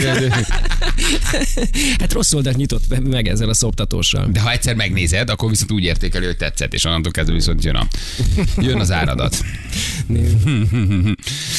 [2.00, 4.28] Hát rossz oldalt nyitott meg ezzel a szoptatóssal.
[4.32, 7.76] De ha egyszer megnézed, akkor viszont úgy értékeli, hogy tetszett, és onnantól kezdve viszont jön,
[7.76, 7.88] a,
[8.58, 9.44] jön az áradat.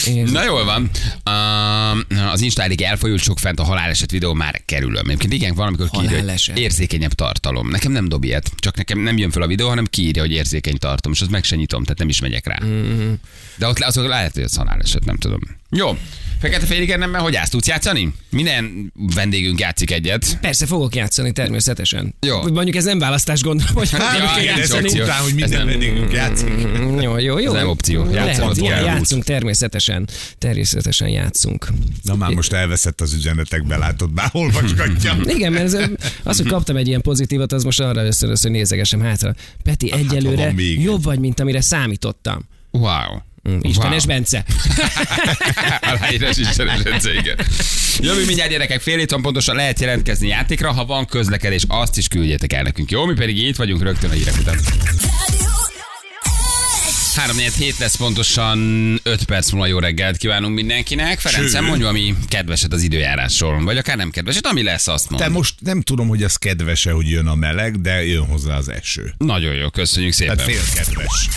[0.07, 0.91] Én- Na jól van.
[1.31, 5.07] Uh, az Instáig elfolyult sok fent a haláleset videó már kerülöm.
[5.07, 6.17] Egyébként igen, valamikor kiírja,
[6.57, 7.69] érzékenyebb tartalom.
[7.69, 10.79] Nekem nem dob ilyet, csak nekem nem jön fel a videó, hanem kiírja, hogy érzékeny
[10.79, 12.59] tartalom, és azt meg se nyitom, tehát nem is megyek rá.
[12.65, 13.13] Mm-hmm.
[13.57, 15.41] De ott azok lehet, hogy az haláleset, nem tudom.
[15.71, 15.97] Jó.
[16.41, 17.49] Fekete félig ennemben hogy állsz?
[17.49, 18.13] Tudsz játszani?
[18.31, 20.39] Minden vendégünk játszik egyet.
[20.41, 22.15] Persze fogok játszani természetesen.
[22.21, 22.43] Jó.
[22.53, 25.03] Mondjuk ez nem választás, gondolom, hogy Hát, igen, ezek opció.
[25.03, 26.49] után, hogy Ez minden nem- vendégünk játszik.
[26.49, 27.47] Mm, Jó, jó, jó.
[27.47, 28.11] Ez nem opció.
[28.11, 30.09] Játszanod játszunk természetesen.
[30.39, 31.69] Természetesen játszunk.
[32.03, 35.17] Na már most elveszett az üzenetekbe, látod, már olvasgatja.
[35.37, 35.77] Igen, mert ez,
[36.23, 39.35] az, hogy kaptam egy ilyen pozitívat, az most arra összönös, hogy nézegesem hátra.
[39.63, 40.83] Peti, Hát, egyelőre még.
[40.83, 42.49] jobb vagy, mint amire számítottam.
[42.73, 43.19] Wow.
[43.61, 44.15] Istenes wow.
[44.15, 44.45] Bence.
[45.81, 47.37] Aláírás Istenes rendszer, igen.
[47.99, 52.09] Jövő mindjárt gyerekek, fél hét van pontosan lehet jelentkezni játékra, ha van közlekedés, azt is
[52.09, 52.91] küldjétek el nekünk.
[52.91, 54.59] Jó, mi pedig itt vagyunk rögtön a hírek után.
[57.15, 58.59] 3 hét lesz pontosan
[59.03, 61.19] 5 perc múlva jó reggelt kívánunk mindenkinek.
[61.19, 61.69] Ferencem, Sőt.
[61.69, 65.23] mondj valami kedveset az időjárásról, vagy akár nem kedveset, ami lesz, azt mond.
[65.23, 68.69] Te most nem tudom, hogy ez kedvese, hogy jön a meleg, de jön hozzá az
[68.69, 69.15] eső.
[69.19, 70.37] Nagyon jó, köszönjük szépen.
[70.37, 71.29] Tehát félkedves.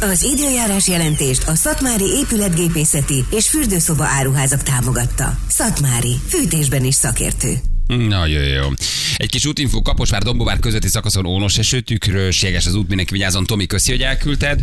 [0.00, 5.38] Az időjárás jelentést a Szatmári épületgépészeti és fürdőszoba áruházak támogatta.
[5.48, 7.75] Szatmári, fűtésben is szakértő.
[7.86, 8.68] Nagyon jó.
[9.16, 13.46] Egy kis útinfó Kaposvár Dombovár közötti szakaszon ónos eső, tükrös, jeges az út, mindenki vigyázzon.
[13.46, 14.60] Tomi, köszi, hogy elküldted.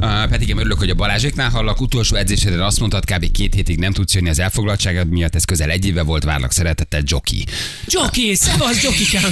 [0.00, 1.80] Uh, Petigem, örülök, hogy a Balázséknál hallak.
[1.80, 3.30] Utolsó edzéseden azt mondtad, kb.
[3.30, 7.02] két hétig nem tudsz jönni az elfoglaltságod miatt, ez közel egy éve volt, várlak szeretettel,
[7.04, 7.44] Joki.
[7.88, 9.30] Joki, szevasz, Jokikám.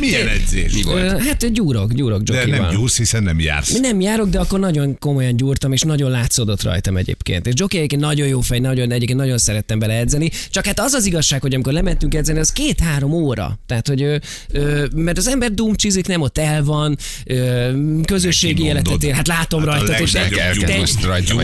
[0.00, 0.72] Milyen edzés?
[0.72, 1.22] Mi volt?
[1.22, 2.58] Hát gyúrok, gyúrok De Jokival.
[2.58, 3.78] nem gyúrsz, hiszen nem jársz.
[3.78, 7.46] Nem járok, de akkor nagyon komolyan gyúrtam, és nagyon látszódott rajtam egyébként.
[7.46, 10.30] És Joki egyébként nagyon jó fej, nagyon, egyébként nagyon szerettem bele edzeni.
[10.50, 12.52] Csak hát az az igazság, hogy amikor lementünk edzeni, az
[12.82, 13.58] két-három óra.
[13.66, 14.16] Tehát, hogy ö,
[14.52, 17.70] ö, mert az ember dumcsizik, nem ott el van, ö,
[18.04, 19.12] közösségi életet él.
[19.12, 21.34] Hát látom Hát a rajta, és legnagyobb Elkezd gyúr- most rajta.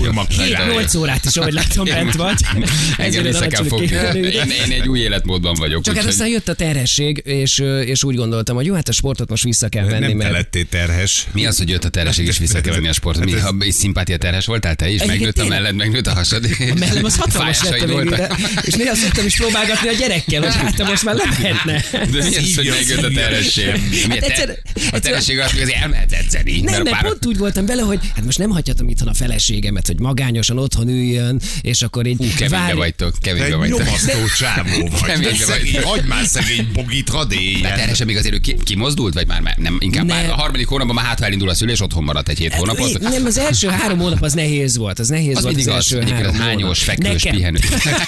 [0.72, 2.40] 8 órát is, ahogy látom, bent vagy.
[2.52, 3.86] Engem Ezért vissza kell fogni.
[4.14, 5.82] Én, én egy új életmódban vagyok.
[5.82, 8.92] Csak hát úgyhogy- aztán jött a terhesség, és, és úgy gondoltam, hogy jó, hát a
[8.92, 11.26] sportot most vissza kell venni, Nem te mert lettél terhes.
[11.32, 13.24] Mi az, hogy jött a terhesség és vissza kell venni a sportot?
[13.24, 15.04] Mi, ha és szimpátia terhes voltál te is?
[15.04, 16.44] Megnőtt a melled, megnőtt a hasad.
[16.70, 18.30] a mellem az hatalmas lett a végére.
[18.62, 21.84] És néha szoktam is próbálgatni a gyerekkel, hogy hát te most már lehetne.
[21.92, 23.64] De mi az, hogy megjött a terhesség?
[24.08, 26.60] Te, egyszer- a egyszer- terhesség alatt azért elmehet edzeni.
[26.60, 29.98] Nem, mert pont úgy voltam vele, hogy hát most nem hagyhatom itthon a feleségemet, hogy
[29.98, 33.78] magányosan otthon üljön, és akkor így Hú, keménybe várj- vagytok, egy vagytok.
[33.78, 35.18] nyomasztó csávó vagy.
[35.18, 35.84] Szegény, vagytok.
[35.84, 37.62] hagyd már szegény bogit, hadd De éljen.
[37.62, 40.16] terhesse még azért ő ki, kimozdult, vagy már, nem, inkább Nem.
[40.16, 42.98] már a harmadik hónapban már hát elindul a szülés, otthon maradt egy hét hónapot.
[43.00, 46.00] Nem, az első három hónap az nehéz volt, az nehéz Az volt az az, első
[46.00, 46.74] három hónap.
[46.74, 47.34] fekvős, Nekem.
[47.38, 47.58] pihenő.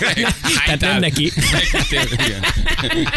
[0.64, 1.32] Tehát nem neki.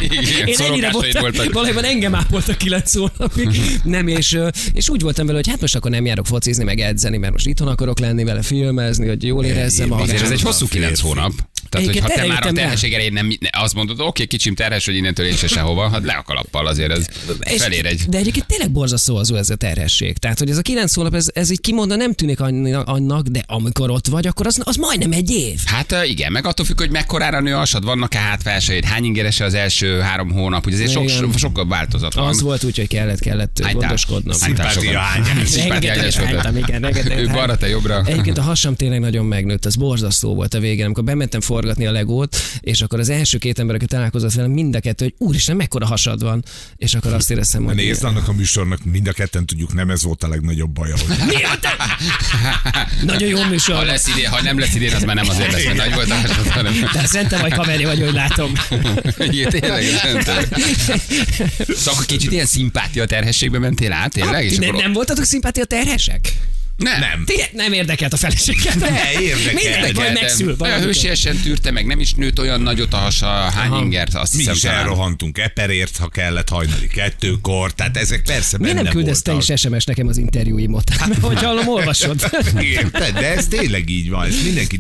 [0.02, 0.48] Igen.
[0.48, 3.62] Én ennyire voltam, valójában engem ápoltak kilenc hónapig.
[3.84, 4.38] Nem, és,
[4.74, 7.48] és úgy voltam vele, hogy hát most akkor nem járok focizni, meg edzeni, mert most
[7.48, 9.92] itthon akarok lenni vele, filmezni, hogy jól érezzem.
[9.92, 11.32] Azért ez egy hosszú kilenc hónap.
[11.74, 14.86] Tehát, hogy ha te már a terhesség elején nem, ne- azt mondod, oké, kicsim terhes,
[14.86, 17.06] hogy innentől én se sehova, hát le a kalappal azért ez
[17.44, 18.02] És- felér egy.
[18.08, 20.18] De egyébként tényleg borzasztó az ez a terhesség.
[20.18, 22.40] Tehát, hogy ez a kilenc hónap, ez, ez így kimondva nem tűnik
[22.86, 25.60] annak, de amikor ott vagy, akkor az, az majdnem egy év.
[25.66, 30.00] Hát igen, meg attól függ, hogy mekkorára nő asad, vannak-e hátverseid, hány ingeres az első
[30.00, 31.16] három hónap, ugye azért sok, Igen.
[31.16, 32.28] so, sokkal változatlan.
[32.28, 34.38] Az volt úgy, hogy kellett, kellett Hány tár- gondoskodnom.
[34.38, 35.50] Szimpátia hányás.
[35.50, 36.30] Szimpátia hányás volt.
[36.30, 38.04] hánytam, igen, rengeteget Ő balra, te jobbra.
[38.06, 41.92] Egyébként a hasam tényleg nagyon megnőtt, az borzasztó volt a végén, amikor bementem forgatni a
[41.92, 45.56] legót, és akkor az első két ember, aki találkozott velem, mind a kettő, hogy úristen,
[45.56, 46.44] mekkora hasad van,
[46.76, 50.04] és akkor azt éreztem, hogy Nézd, annak a műsornak mind a ketten tudjuk, nem ez
[50.04, 50.96] volt a legnagyobb baja.
[51.08, 51.46] Hogy
[53.12, 53.86] nagyon jó Ha műsor.
[53.86, 56.16] lesz idén, ha nem lesz idén, az már nem azért lesz, mert nagy volt a
[56.16, 56.74] hasad, hanem...
[56.94, 58.52] De szerintem vagy kameri vagy, hogy látom.
[59.18, 59.84] Igen, tényleg,
[60.24, 60.44] tudom.
[61.84, 64.46] Szóval kicsit ilyen szimpátia terhességbe mentél át, tényleg?
[64.46, 66.34] És Ti nem, akkor- nem voltatok szimpátia terhesek?
[66.78, 67.00] Nem.
[67.00, 67.26] Nem.
[67.54, 68.76] Nem érdekelt a feleséget.
[68.80, 69.54] Ne, érdekel.
[69.54, 70.14] Mindegy, vagy Érdekeltem.
[70.14, 70.56] megszül.
[70.58, 73.82] Hősiesen tűrte meg, nem is nőtt olyan nagyot a hasa, hány Aha.
[73.84, 74.80] ingert, azt Mi hiszem is talán.
[74.80, 79.86] elrohantunk eperért, ha kellett hajnali kettőkor, tehát ezek persze benne nem küldesz te is SMS
[79.86, 81.00] nekem az interjúimot?
[81.00, 82.30] Mert hogy hallom, olvasod.
[82.62, 83.14] Érted?
[83.14, 84.26] De ez tényleg így van.
[84.26, 84.80] Ez mindenki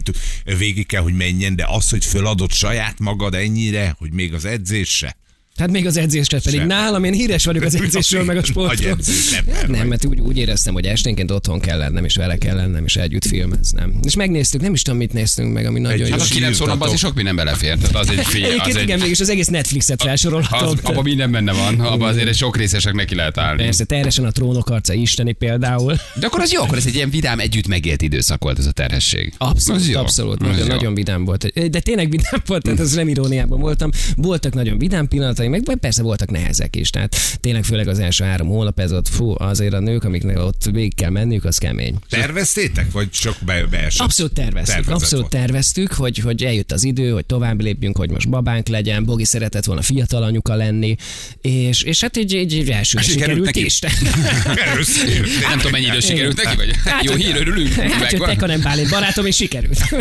[0.58, 4.90] végig kell, hogy menjen, de az, hogy föladod saját magad ennyire, hogy még az edzés
[4.90, 5.16] se.
[5.60, 6.68] Hát még az edzésre pedig Sem.
[6.68, 8.98] nálam, én híres vagyok az edzésről, meg a sportról.
[9.38, 9.88] ember Hát nem, vagy.
[9.88, 13.26] mert úgy, úgy éreztem, hogy esténként otthon kell lennem, és vele kell lennem, és együtt
[13.28, 13.94] filmeznem.
[14.04, 16.12] És megnéztük, nem is tudom, mit néztünk meg, ami nagyon Egy- jó.
[16.12, 16.66] Hát a És kilenc írtatok.
[16.68, 17.78] hónapban azért sok minden belefér.
[17.78, 20.68] Tehát az egy fél, az Egyébként egy, igen, mégis az egész Netflixet felsorolhatom.
[20.68, 23.64] az, abban minden benne van, abban azért egy sok részesek neki lehet állni.
[23.64, 25.96] Persze, terjesen a trónok arca isteni például.
[26.20, 28.72] De akkor az jó, akkor ez egy ilyen vidám, együtt megélt időszak volt ez a
[28.72, 29.34] terhesség.
[29.38, 30.00] Abszolút, Az jó.
[30.00, 30.42] abszolút.
[30.42, 30.74] Az Nagyon, jó.
[30.74, 31.70] nagyon vidám volt.
[31.70, 33.90] De tényleg vidám volt, tehát az nem iróniában voltam.
[34.16, 35.08] Voltak nagyon vidám
[35.44, 36.90] pillanatai, meg persze voltak nehezek is.
[36.90, 40.64] Tehát tényleg főleg az első három hónap, ez ott, fú, azért a nők, amiknek ott
[40.72, 41.96] végig kell menniük, az kemény.
[42.10, 44.06] Terveztétek, vagy csak be, beesett?
[44.06, 45.44] Abszolút terveztük, Tervezett abszolút volt.
[45.44, 49.66] terveztük, hogy, hogy eljött az idő, hogy tovább lépjünk, hogy most babánk legyen, Bogi szeretett
[49.66, 50.96] volna fiatal anyuka lenni,
[51.42, 53.66] és, és hát így, így, így elsőre Sikerült sikerült neki?
[53.66, 53.80] is.
[55.50, 57.74] Nem tudom, mennyi idő sikerült neki, vagy Hát, jó hogy- hír, örülünk.
[57.74, 58.30] Hát, hogy Megvan.
[58.30, 59.80] Teka nem Bálint barátom, és sikerült.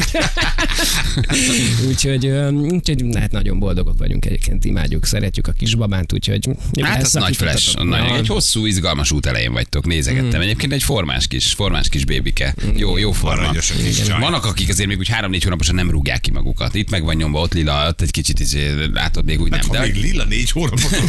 [1.89, 2.27] úgyhogy,
[2.73, 6.49] úgyhogy hát nagyon boldogok vagyunk egyébként, imádjuk, szeretjük a kisbabánt, úgyhogy...
[6.81, 10.41] Hát az nagy flash, nagy, egy hosszú, izgalmas út elején vagytok, nézegettem.
[10.41, 10.43] Mm.
[10.43, 12.55] Egyébként egy formás kis, formás kis bébike.
[12.77, 13.53] Jó, jó forma.
[14.21, 16.75] Vannak, akik azért még úgy három-négy hónaposan nem rúgják ki magukat.
[16.75, 19.61] Itt meg van nyomva, ott lila, ott egy kicsit izé, látod még úgy nem.
[19.67, 20.91] Ha De, még lila négy hónapot.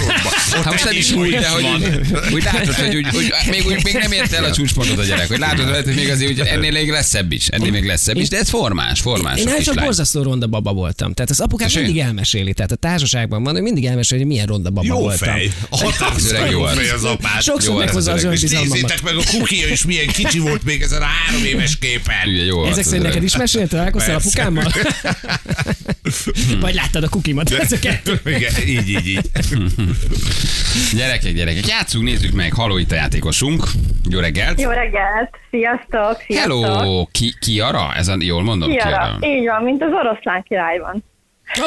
[0.54, 3.84] Hát most nem is úgy, de hogy úgy, úgy látod, hogy úgy, úgy, még, úgy,
[3.84, 6.72] még nem ért el a csúcspontot a gyerek, hogy látod, hogy még azért úgy, ennél
[6.72, 9.40] még lesz szebb is, ennél még lesz szebb is, de ez formás, formás.
[9.40, 11.14] Én a hát csak borzasztó ronda baba voltam.
[11.14, 12.54] Tehát az apukám mindig elmeséli.
[12.54, 15.34] Tehát a társaságban van, hogy mindig elmeséli, hogy milyen ronda baba Jó voltam.
[15.34, 15.50] fej.
[15.70, 17.42] Határozottan öreg jó fej az apád.
[17.42, 18.74] Sokszor meghozza az önbizalmamat.
[18.74, 22.28] nézzétek meg a kukia is milyen kicsi volt még ezen a három éves képen.
[22.28, 24.42] Ugye, jó Ezek szerint neked is meséltél, találkoztál Persze.
[24.44, 24.72] apukámmal?
[26.62, 27.52] Vagy láttad a kukimat?
[27.52, 28.22] Ez a kettő.
[28.26, 29.22] Igen, így, így, így.
[30.98, 33.64] Gyerekek, gyerekek, játsszunk, nézzük meg, haló itt a játékosunk.
[34.10, 34.62] Jó reggelt!
[34.62, 35.30] Jó reggelt!
[35.52, 36.24] Sziasztok!
[36.28, 36.66] Sziasztok!
[36.66, 37.94] Hello, ki, Kiara?
[37.96, 38.70] Ez a, jól mondom?
[38.70, 39.18] Kiara.
[39.22, 41.04] Így van, mint az oroszlán királyban.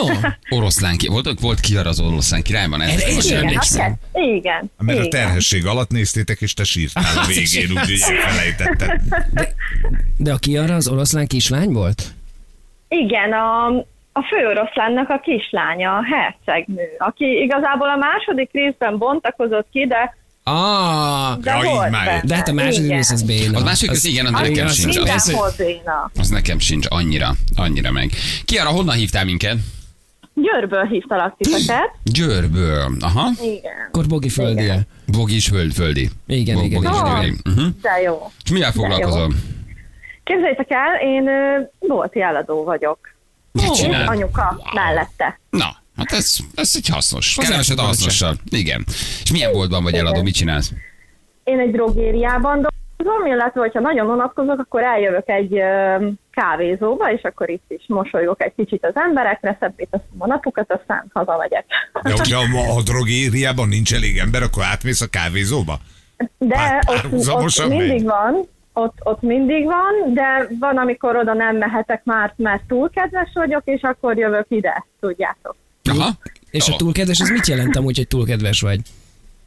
[0.02, 0.08] Ó,
[0.56, 2.80] Oroszlán ki, volt, volt Kiara az oroszlán királyban?
[2.80, 3.94] Ez Erre én sem Igen, emlékszem.
[4.12, 4.70] igen.
[4.78, 5.10] Mert a igen.
[5.10, 9.00] terhesség alatt néztétek, és te sírtál a végén, úgyhogy elfelejtetted.
[10.16, 12.02] De a Kiara az oroszlán kislány volt?
[12.88, 13.66] Igen, a,
[14.12, 20.16] a főoroszlánnak a kislánya, a hercegnő, aki igazából a második részben bontakozott ki, de,
[20.48, 23.56] Ah, de Ja, így volt már de hát a második rész az béna.
[23.56, 24.96] Az másik, az, igen, az nekem igen, sincs.
[24.96, 25.36] Az,
[26.18, 28.10] az nekem sincs annyira, annyira meg.
[28.44, 29.56] Kiara, honnan hívtál minket?
[30.42, 31.90] Győrből hívtalak titeket.
[32.02, 32.96] Győrből.
[33.00, 33.30] Aha.
[33.42, 33.72] Igen.
[33.88, 34.70] Akkor Bogi földi
[35.06, 36.10] Bogis föld, földi.
[36.26, 37.12] Igen, Bo- igen, Bogis igen.
[37.14, 37.36] földi.
[37.44, 37.66] Uh-huh.
[37.82, 38.30] De jó.
[38.44, 39.32] És mivel foglalkozol?
[40.24, 41.30] Képzeljétek el, én
[41.78, 42.98] bolti eladó vagyok.
[43.52, 44.08] Mit csinál?
[44.08, 45.40] anyuka mellette.
[45.50, 47.38] Na, hát ez, ez egy hasznos.
[47.38, 48.36] Az Keveset a hasznossal.
[48.48, 48.84] Igen.
[49.22, 50.22] És milyen boltban vagy eladó?
[50.22, 50.72] Mit csinálsz?
[51.44, 52.66] Én egy drogériában
[53.06, 58.42] dolgozom, illetve hogyha nagyon unatkozok, akkor eljövök egy ö, kávézóba, és akkor itt is mosolygok
[58.42, 61.64] egy kicsit az emberekre, szebbé teszem a napukat, aztán hazamegyek.
[62.02, 65.78] De hogyha a, a drogériában nincs elég ember, akkor átmész a kávézóba?
[66.38, 68.04] De Pár- ott, ott mindig megy?
[68.04, 73.30] van, ott, ott mindig van, de van, amikor oda nem mehetek már, mert túl kedves
[73.34, 75.56] vagyok, és akkor jövök ide, tudjátok.
[75.90, 76.08] Aha.
[76.50, 78.80] És a túlkedves, ez mit jelent amúgy, hogy túlkedves vagy?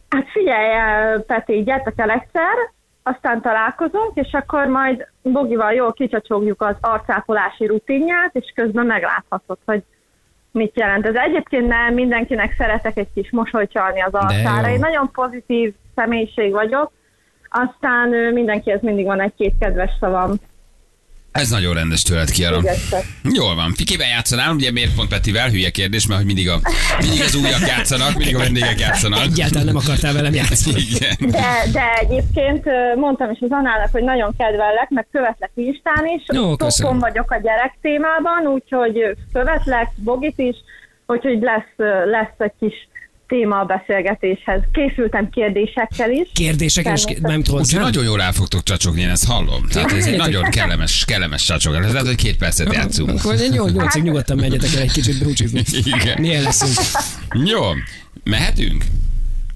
[0.09, 2.55] Hát figyelj, el, Peti, gyertek el egyszer,
[3.03, 9.83] aztán találkozunk, és akkor majd Bogival jól kicsacsogjuk az arcápolási rutinját, és közben megláthatod, hogy
[10.51, 11.05] mit jelent.
[11.05, 14.69] Ez egyébként nem mindenkinek szeretek egy kis mosolyt csalni az arcára.
[14.69, 16.91] Én nagyon pozitív személyiség vagyok,
[17.49, 20.31] aztán mindenkihez mindig van egy-két kedves szavam.
[21.31, 22.59] Ez nagyon rendes tőled, Kiara.
[23.23, 23.73] Jól van.
[23.77, 24.53] Kikivel játszanál?
[24.53, 25.49] Ugye miért pont Petivel?
[25.49, 26.59] Hülye kérdés, mert hogy mindig, a,
[26.99, 29.19] mindig az újak játszanak, mindig a vendégek játszanak.
[29.21, 30.81] Egyáltalán nem akartál velem játszani.
[30.89, 31.15] Igen.
[31.19, 32.65] De, de egyébként
[32.95, 36.23] mondtam is az Anának, hogy nagyon kedvellek, meg követlek Instán is.
[36.33, 36.55] Jó.
[36.55, 40.55] Topon vagyok a gyerek témában, úgyhogy követlek, Bogit is,
[41.07, 41.73] úgyhogy lesz,
[42.05, 42.87] lesz egy kis
[43.29, 44.61] téma a beszélgetéshez.
[44.71, 46.27] Készültem kérdésekkel is.
[46.33, 47.29] Kérdések és Természetesen.
[47.31, 47.81] nem Úgyhogy hozzám.
[47.81, 49.67] nagyon jól el fogtok csacsogni, én ezt hallom.
[49.71, 51.85] Tehát ez egy nagyon kellemes, kellemes csacsogás.
[51.85, 53.09] Ez lehet, hogy két percet játszunk.
[53.19, 55.61] Akkor egy nyolc nyolcig nyugodtan menjetek el egy kicsit brúcsizni.
[55.83, 56.17] Igen.
[56.21, 56.73] Milyen leszünk?
[57.45, 57.61] Jó,
[58.23, 58.83] mehetünk?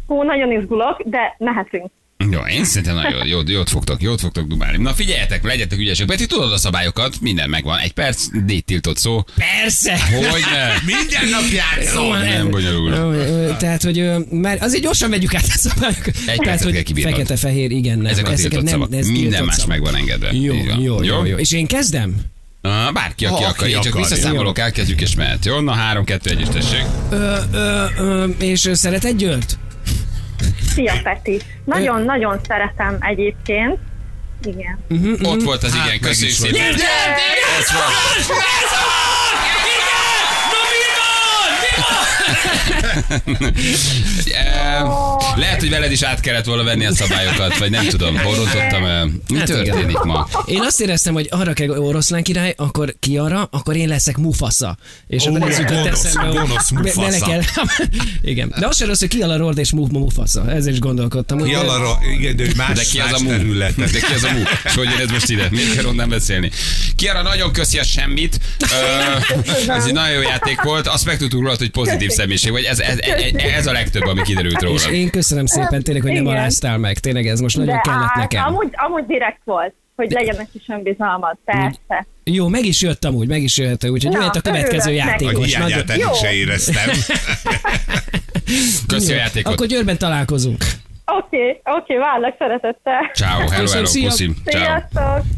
[0.08, 1.92] Hú, nagyon izgulok, de mehetünk.
[2.32, 4.78] Jó, én szerintem nagyon jót, jót fogtok, jót fogtok dumálni.
[4.78, 6.06] Na figyeljetek, legyetek ügyesek.
[6.08, 7.80] Peti, tudod a szabályokat, minden megvan.
[7.80, 9.24] Egy perc, négy tiltott szó.
[9.36, 10.00] Persze!
[10.00, 10.42] Hogy?
[10.86, 12.18] Minden nap játszol!
[12.18, 13.56] Nem bonyolul.
[13.58, 16.14] Tehát, hogy már azért gyorsan megyük át a szabályokat.
[16.26, 18.12] Tehát, percet kell hogy fekete-fehér, igen, nem.
[18.12, 18.94] Ezek a Ezeket tiltott szavak.
[18.94, 19.70] ez Minden más szavak.
[19.70, 20.32] meg van engedve.
[20.34, 20.82] Jó, van.
[20.82, 21.38] jó, jó, jó.
[21.38, 22.16] És én kezdem?
[22.62, 23.64] Ah, Bárki, aki Ha, akar.
[23.64, 25.46] aki Én csak akar, visszaszámolok, elkezdjük és mehet.
[25.46, 26.84] Jó, na három, kettő, egy, és tessék.
[27.10, 29.58] Ö, ö, ö, és szeret egy Győrt?
[30.74, 31.42] Szia, Peti.
[31.66, 33.78] Nagyon-nagyon szeretem egyébként.
[34.44, 34.80] Igen.
[35.24, 36.74] Ott volt az Hát, igen, köszönjük is szépen.
[37.60, 37.68] Ott
[38.28, 39.12] volt.
[45.36, 48.86] Lehet, hogy veled is át kellett volna venni a szabályokat, vagy nem tudom, hol rontottam
[48.86, 49.06] el.
[49.28, 49.64] Mi Hát igen.
[49.64, 50.28] történik ma?
[50.46, 54.78] Én azt éreztem, hogy arra kell oroszlán király, akkor ki arra, akkor én leszek Mufasa.
[55.08, 56.50] És Ó, akkor ez jutott eszembe, hogy
[56.84, 57.42] gonosz kell.
[58.22, 58.54] Igen.
[58.60, 60.52] De az sem rossz, hogy ki a Lord és Muf Mufasa.
[60.52, 61.40] Ezzel is gondolkodtam.
[61.40, 63.30] hogy- Jalara, igen, de más, De ki az a mú?
[63.30, 63.90] területen.
[63.92, 64.40] De ki az a mú?
[64.66, 65.48] És hogy ez most ide?
[65.52, 66.52] Miért kell onnan beszélni?
[66.96, 68.40] Kiara, nagyon köszi a semmit.
[68.60, 68.66] Ö,
[69.72, 70.88] ez egy nagyon jó játék volt.
[70.88, 72.63] Azt megtudtuk rólad, hogy pozitív személyiség vagy.
[72.63, 74.95] Ez, ez, ez, ez a legtöbb, ami kiderült És róla.
[74.95, 76.97] én köszönöm szépen tényleg, hogy nem aláztál meg.
[76.97, 78.45] Tényleg ez most nagyon De kellett hát, nekem.
[78.45, 82.08] amúgy, amúgy direkt volt, hogy legyen egy kis önbizalmad, persze.
[82.23, 84.99] Jó, meg is jött amúgy, meg is jött, úgyhogy jöhet a következő neki.
[84.99, 85.56] A játékos.
[85.56, 86.89] hiányát se éreztem.
[88.88, 89.54] Köszi a Jó, játékot.
[89.54, 90.65] Akkor Győrben találkozunk.
[91.06, 93.12] Oké, oké, várlak szeretettel.
[93.13, 94.08] Ciao, hello, hello, szia.
[94.08, 94.32] puszi.
[94.46, 94.82] Ciao.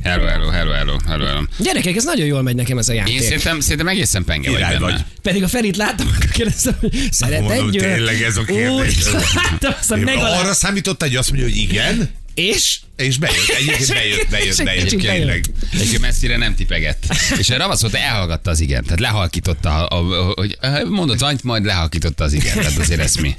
[0.04, 1.41] Hello, hello, hello, hello, hello, hello.
[1.58, 3.21] Gyerekek, ez nagyon jól megy nekem ez a Én játék.
[3.21, 4.80] szerintem, szerintem egészen penge vagy benne.
[4.80, 5.01] vagy.
[5.21, 8.97] Pedig a Ferit láttam, akkor kérdeztem, hogy szeret egy tényleg ez a kérdés.
[8.97, 10.39] Úgy, láttam, aztán megalá...
[10.39, 12.80] Arra számítottál, hogy azt mondja, hogy igen, És?
[12.98, 13.48] és bejött.
[13.58, 14.84] Egyébként bejött, bejött, bejött.
[14.84, 15.26] kicsit Tényleg.
[15.26, 15.45] bejött.
[15.74, 17.04] Egyébként messzire nem tipegett.
[17.38, 18.84] És erre az volt, elhallgatta az igen.
[18.84, 20.58] Tehát lehalkította, a, a, hogy
[20.89, 22.54] mondott valamit, majd lehalkította az igen.
[22.58, 23.36] Tehát azért ezt mi,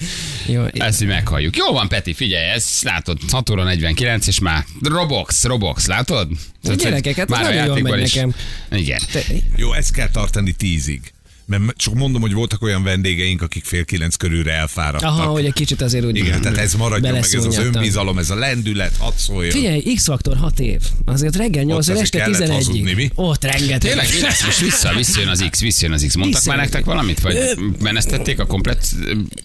[0.47, 1.57] Jó, ezt mi meghalljuk.
[1.57, 6.29] Jó van, Peti, figyelj, ezt látod, 6 óra 49, és már Robox, Robox, látod?
[6.29, 8.35] Tehát, hogy gyerekek, hát már a nagyon jól játékban megy is- nekem.
[8.73, 9.01] Igen.
[9.13, 9.23] te,
[9.57, 11.01] Jó, ezt kell tartani tízig.
[11.47, 15.11] Mert csak mondom, hogy voltak olyan vendégeink, akik fél kilenc körülre elfáradtak.
[15.11, 18.31] aha, hogy egy kicsit azért úgy Igen, tehát ez maradjon meg, ez az önbizalom, ez
[18.31, 19.53] a lendület, hadd szóljon.
[19.53, 20.81] Figyelj, X-faktor 6 év.
[21.05, 23.11] Azért reggel 8 azért este kellett hazudni, 11 mi?
[23.15, 23.79] Ott rengeteg.
[23.79, 26.15] Tényleg, mi lesz most vissza, visszajön az X, visszajön az X.
[26.15, 26.61] Mondtak már Visszajön.
[26.61, 27.21] nektek valamit?
[27.21, 27.37] Vagy
[27.83, 28.87] menesztették a komplet...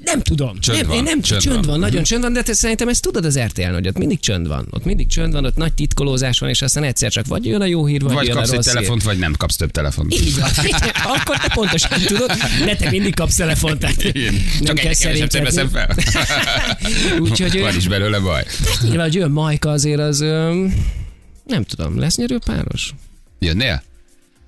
[0.04, 0.60] Nem tudom.
[0.60, 1.66] Csönd nem, van, én nem, csönd csönd, van.
[1.66, 4.48] van, nagyon csönd van, de te szerintem ezt tudod az RTL, hogy ott mindig csönd
[4.48, 4.68] van.
[4.70, 7.66] Ott mindig csönd van, ott nagy titkolózás van, és aztán egyszer csak vagy jön a
[7.66, 10.14] jó hír, vagy, Vagy jön kapsz a egy rossz telefont, vagy nem kapsz több telefont.
[10.14, 10.50] Így van.
[11.16, 12.32] Akkor te pontosan tudod,
[12.66, 13.80] de te mindig kapsz telefont.
[13.80, 14.34] Tehát Igen.
[14.34, 15.96] nem Csak kell egy kevesebbszer veszem fel.
[17.22, 18.44] Úgyhogy Van is belőle baj.
[18.82, 20.20] Nyilván, hogy jön Majka azért az,
[21.46, 22.94] nem tudom, lesz nyerő páros?
[23.40, 23.84] Jönnél?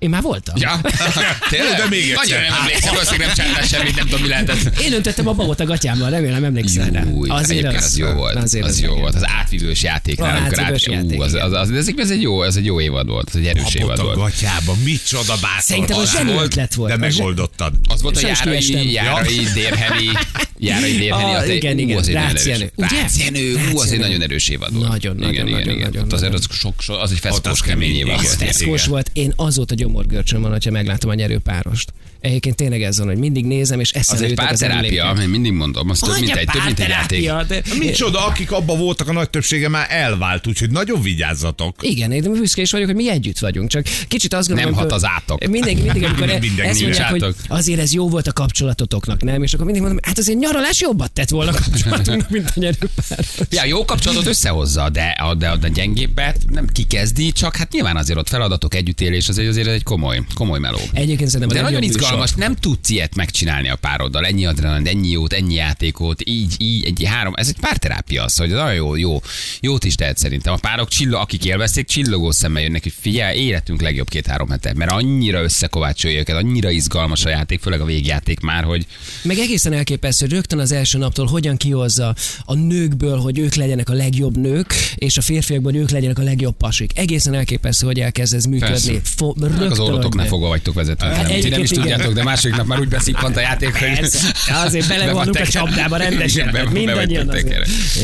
[0.04, 0.54] Én már voltam.
[0.58, 0.80] Ja?
[1.50, 1.76] Tényleg?
[1.76, 2.14] De még egyszer.
[2.14, 4.80] Nagyon nem emlékszem, valószínűleg nem csináltál semmit, nem tudom, mi lehetett.
[4.80, 7.02] Én öntöttem a babot a gatyámmal, remélem emlékszel rá.
[7.04, 8.36] Júj, egyébként az, jó volt.
[8.36, 9.14] Azért az, jó volt.
[9.14, 10.20] Az átvívős játék.
[10.20, 13.06] Amikor átvívős át- játék, az, az, az, az, ez, egy jó, ez egy jó évad
[13.06, 14.30] volt, ez egy erős évad Abot a volt.
[14.32, 15.48] gatyába, micsoda bátor.
[15.60, 16.98] Szerintem az zseni volt, ötlet volt.
[16.98, 17.72] De Az megoldottad.
[17.88, 20.04] Az volt a járai, járai, dérhemi,
[20.58, 21.98] Járai Vérheni, Ah, egy- igen, igen.
[21.98, 22.58] azért nagyon Rácz erős.
[22.58, 22.72] Jenő.
[22.76, 23.00] Ugye?
[23.00, 24.88] Rácz Jenő, ú, Rácz az egy nagyon erős évad volt.
[24.88, 26.48] Nagyon, igen, nagyon, igen, nagyon, azért az,
[26.86, 28.14] az egy Ott feszkós az kemény évad.
[28.22, 28.26] volt.
[28.34, 28.90] Feszkós Igen.
[28.90, 29.10] volt.
[29.12, 31.92] Én azóta gyomorgörcsöm van, hogyha meglátom a nyerőpárost.
[32.20, 35.90] Egyébként tényleg ez van, hogy mindig nézem, és eszembe Az egy párterápia, én mindig mondom,
[35.90, 37.32] az több, mint egy, több, mint egy játék.
[37.48, 41.76] de- Micsoda, akik abban voltak, a nagy többsége már elvált, úgyhogy nagyon vigyázzatok.
[41.80, 43.68] Igen, én büszke is vagyok, hogy mi együtt vagyunk.
[43.70, 45.46] Csak kicsit azt gondolom, Nem hat az átok.
[45.46, 49.42] Mindig, mindig, amikor e- Mindenki ezt mondják, hogy azért ez jó volt a kapcsolatotoknak, nem?
[49.42, 53.24] És akkor mindig mondom, hát azért nyaralás jobbat tett volna a kapcsolatunknak, mint a nyerőpár.
[53.50, 58.18] Ja, jó kapcsolatot összehozza, de a, de a gyengébbet nem kikezdi, csak hát nyilván azért
[58.18, 60.78] ott feladatok, együttélés, azért azért egy komoly, komoly meló.
[60.92, 62.38] Egyébként szerintem De nagyon izgalmas, műsor.
[62.38, 67.04] nem tudsz ilyet megcsinálni a pároddal, ennyi adrenalin, ennyi jót, ennyi játékot, így, így, egy
[67.04, 69.22] három, ez egy párterápia az, hogy nagyon jó, jó,
[69.60, 70.52] jót is tehet szerintem.
[70.52, 74.90] A párok csillag, akik élvezték, csillogó szemmel jönnek, hogy figyelj, életünk legjobb két-három hete, mert
[74.90, 78.86] annyira összekovácsolja őket, annyira izgalmas a játék, főleg a végjáték már, hogy
[79.22, 83.88] Meg egészen elképesztő, hogy rögtön az első naptól hogyan kihozza a nőkből, hogy ők legyenek
[83.88, 86.90] a legjobb nők, és a férfiakból ők legyenek a legjobb pasik.
[86.98, 89.00] Egészen elképesztő, hogy elkezd ez működni.
[89.04, 89.36] Fo-
[89.68, 91.06] Meg az orrotoknál fogva vagytok vezetve.
[91.06, 91.82] Hát Nem, ti nem is igen.
[91.82, 93.98] tudjátok, de második nap már úgy beszippant a játék, hogy...
[93.98, 94.34] Persze.
[94.48, 96.50] Azért bele Be vannak a csapdába rendesen.
[96.52, 97.34] Be- mindannyian.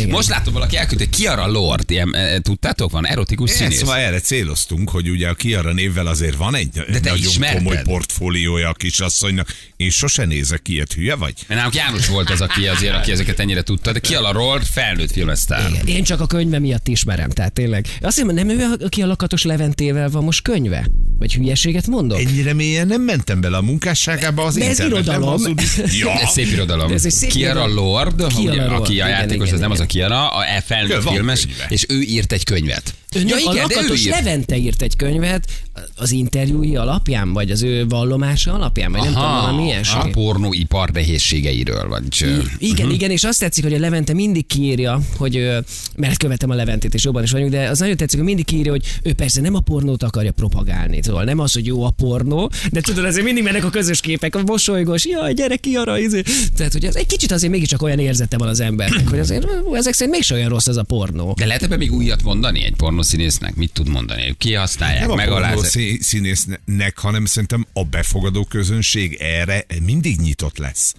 [0.08, 3.84] Most látom, valaki elküldte, Kiara Lord, ilyen, e, tudtátok, van erotikus Ezt színész.
[3.84, 7.56] már erre céloztunk, hogy ugye a Kiara névvel azért van egy te nagyon ismerted?
[7.62, 9.48] komoly portfóliója a kisasszonynak.
[9.76, 11.34] Én sose nézek ilyet, hülye vagy?
[11.46, 15.12] Mert nálunk János volt az, aki azért, aki ezeket ennyire tudta, de Kiara Lord felnőtt
[15.12, 15.70] filmesztár.
[15.84, 17.86] Én csak a könyve miatt ismerem, tehát tényleg.
[18.00, 20.86] Azt hiszem, nem ő, aki a lakatos Leventével van most könyve?
[21.20, 22.18] Vagy hülyeséget mondok?
[22.18, 24.92] Ennyire mélyen nem mentem bele a munkásságába az De ez internet.
[24.92, 25.28] nem irodalom.
[25.30, 25.66] hazudik.
[26.00, 26.20] Ja.
[26.20, 26.92] Ez szép irodalom.
[26.92, 27.84] Ez egy szép Kiara irodalom.
[27.84, 30.08] Lord, Kiara ugye, Lord, aki a igen, játékos, igen, ez nem az a igen.
[30.08, 32.94] Kiara, a felnőtt filmes, és ő írt egy könyvet.
[33.16, 34.06] Ő nem, a lakatos.
[34.06, 35.48] Levente írt egy könyvet
[35.96, 40.10] az interjúi alapján, vagy az ő vallomása alapján, vagy nem tudom, valami a ilyesmi.
[40.10, 42.02] pornóipar nehézségeiről, vagy...
[42.22, 42.92] ö, Igen, uh-huh.
[42.92, 45.48] igen, és azt tetszik, hogy a Levente mindig kiírja, hogy
[45.96, 48.70] mert követem a Leventét, és jobban is vagyunk, de az nagyon tetszik, hogy mindig kiírja,
[48.70, 52.50] hogy ő persze nem a pornót akarja propagálni, szóval nem az, hogy jó a pornó,
[52.72, 56.22] de tudod, azért mindig mennek a közös képek, a mosolygós, jaj, gyere ki arra, izé.
[56.56, 59.92] Tehát, hogy ez egy kicsit azért mégiscsak olyan érzete van az embernek, hogy azért ezek
[59.94, 61.34] szerint mégse olyan rossz ez a pornó.
[61.38, 63.54] De lehet ebben még újat mondani egy pornószínésznek?
[63.54, 64.34] Mit tud mondani?
[64.38, 65.00] Ki használják?
[65.00, 65.68] Nem a pornó Megaláz...
[65.70, 70.94] szí- színésznek, hanem szerintem a befogadó közönség erre mindig nyitott lesz.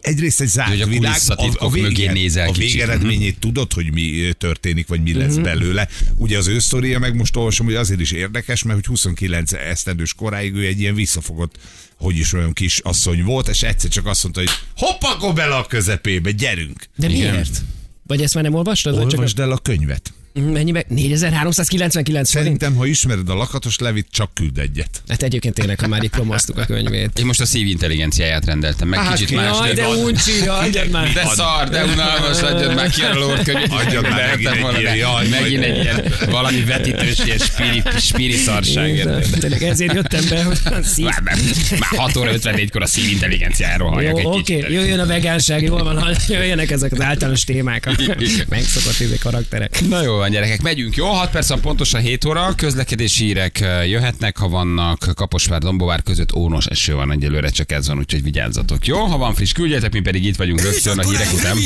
[0.00, 4.86] Egyrészt egy zárt Hogy a világ, kulisszatitkok mögé nézel a végeredményét tudod, hogy mi történik,
[4.86, 5.42] vagy mi lesz Mhm.
[5.42, 5.88] belőle.
[6.16, 10.14] Ugye az ő sztoria, meg most olvasom, hogy azért is érdekes, mert hogy 29 esztendős
[10.14, 11.54] koráig ő egy ilyen visszafogott
[11.96, 15.54] hogy is olyan kis asszony volt, és egyszer csak azt mondta, hogy hopp, akkor bele
[15.54, 16.84] a közepébe, gyerünk.
[16.96, 17.30] De Igen.
[17.30, 17.62] miért?
[18.06, 18.94] Vagy ezt már nem olvastad?
[18.94, 20.12] vagy csak Olvasd el a könyvet.
[20.36, 20.40] A...
[20.40, 20.84] Mennyibe?
[20.88, 22.46] 4399 forint?
[22.46, 25.02] Szerintem, ha ismered a lakatos levit, csak küld egyet.
[25.08, 27.18] Hát egyébként tényleg, ha már itt promoztuk a könyvét.
[27.18, 29.56] Én most a szívintelligenciáját rendeltem meg, Hát kicsit ki- más.
[29.58, 31.12] Jaj, de uncsi, adjad már.
[31.12, 33.72] De szar, de unalmas, adjad már ki a lór könyvet.
[33.72, 39.08] Adjad már megint egy ilyen, jaj, megint egy ilyen valami vetítős, ilyen spiri, spiri szarság.
[39.40, 41.04] Tényleg ezért jöttem be, hogy szív.
[41.04, 41.36] Már, már,
[41.78, 44.70] már 6 óra 54-kor a szívintelligenciáról halljak Jó, egy oké, kicsit.
[44.72, 47.90] jöjjön a vegánság, jól van, jöjjenek ezek az általános témák, a
[48.48, 49.80] megszokott izé karakterek.
[49.88, 50.96] Na jó van, gyerekek, megyünk.
[50.96, 52.54] Jó, 6 perc van pontosan 7 óra.
[52.56, 57.88] Közlekedési hírek eh, jöhetnek, ha vannak Kaposvár, Dombovár között ónos eső van egyelőre, csak ez
[57.88, 58.86] van, úgyhogy vigyázzatok.
[58.86, 61.56] Jó, ha van friss, küldjetek, mi pedig itt vagyunk rögtön a hírek után.